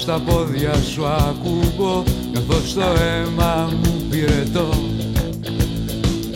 στα 0.02 0.20
πόδια 0.26 0.74
σου 0.74 1.06
ακούμπω 1.06 2.02
καθώς 2.32 2.74
το 2.74 2.80
αίμα 2.80 3.70
μου 3.82 4.02
πυρετώ. 4.10 4.68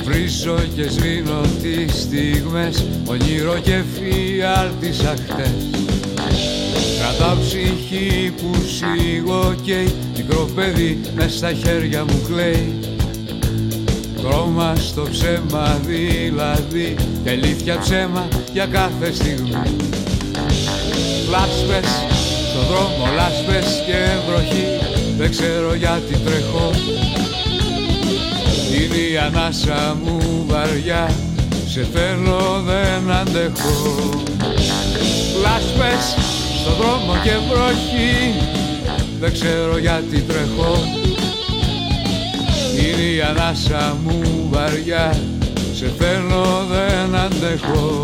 Βρίζω 0.05 0.59
και 0.76 0.88
σβήνω 0.88 1.40
τις 1.62 2.01
στιγμές 2.01 2.84
όνειρο 3.06 3.59
και 3.59 3.82
φιάλτισα 3.94 5.14
χτες. 5.28 5.51
Κρατάω 6.98 7.36
ψυχή 7.40 8.32
που 8.36 8.55
σίγω 8.55 9.55
καίει 9.62 9.94
μικρό 10.16 10.48
παιδί 10.55 11.01
μες 11.14 11.34
στα 11.34 11.52
χέρια 11.52 12.05
μου 12.05 12.22
κλαίει. 12.26 12.74
Χρώμα 14.18 14.74
στο 14.76 15.06
ψέμα 15.10 15.80
δηλαδή 15.86 16.94
και 17.24 17.30
αλήθεια 17.30 17.78
ψέμα 17.78 18.28
για 18.52 18.66
κάθε 18.66 19.12
στιγμή. 19.12 19.51
Λάσπες, 21.30 21.88
στον 21.88 22.05
δρόμο 22.68 23.05
λάσπες 23.16 23.82
και 23.86 23.98
βροχή 24.26 24.66
δεν 25.18 25.30
ξέρω 25.30 25.74
γιατί 25.74 26.16
τρέχω. 26.24 26.70
Είναι 28.74 28.97
η 29.12 29.16
ανάσα 29.18 29.97
μου 30.02 30.44
βαριά 30.47 31.10
σε 31.68 31.86
θέλω 31.93 32.62
δεν 32.66 33.10
αντέχω. 33.10 33.98
Λάσπες, 35.43 36.05
στον 36.60 36.74
δρόμο 36.78 37.12
και 37.22 37.30
βροχή 37.51 38.34
δεν 39.20 39.32
ξέρω 39.32 39.78
γιατί 39.78 40.20
τρέχω. 40.20 40.74
Είναι 42.78 43.02
η 43.16 43.20
ανάσα 43.20 43.97
μου 44.05 44.48
βαριά 44.51 45.18
σε 45.74 45.93
θέλω 45.98 46.66
δεν 46.70 47.20
αντέχω 47.20 48.01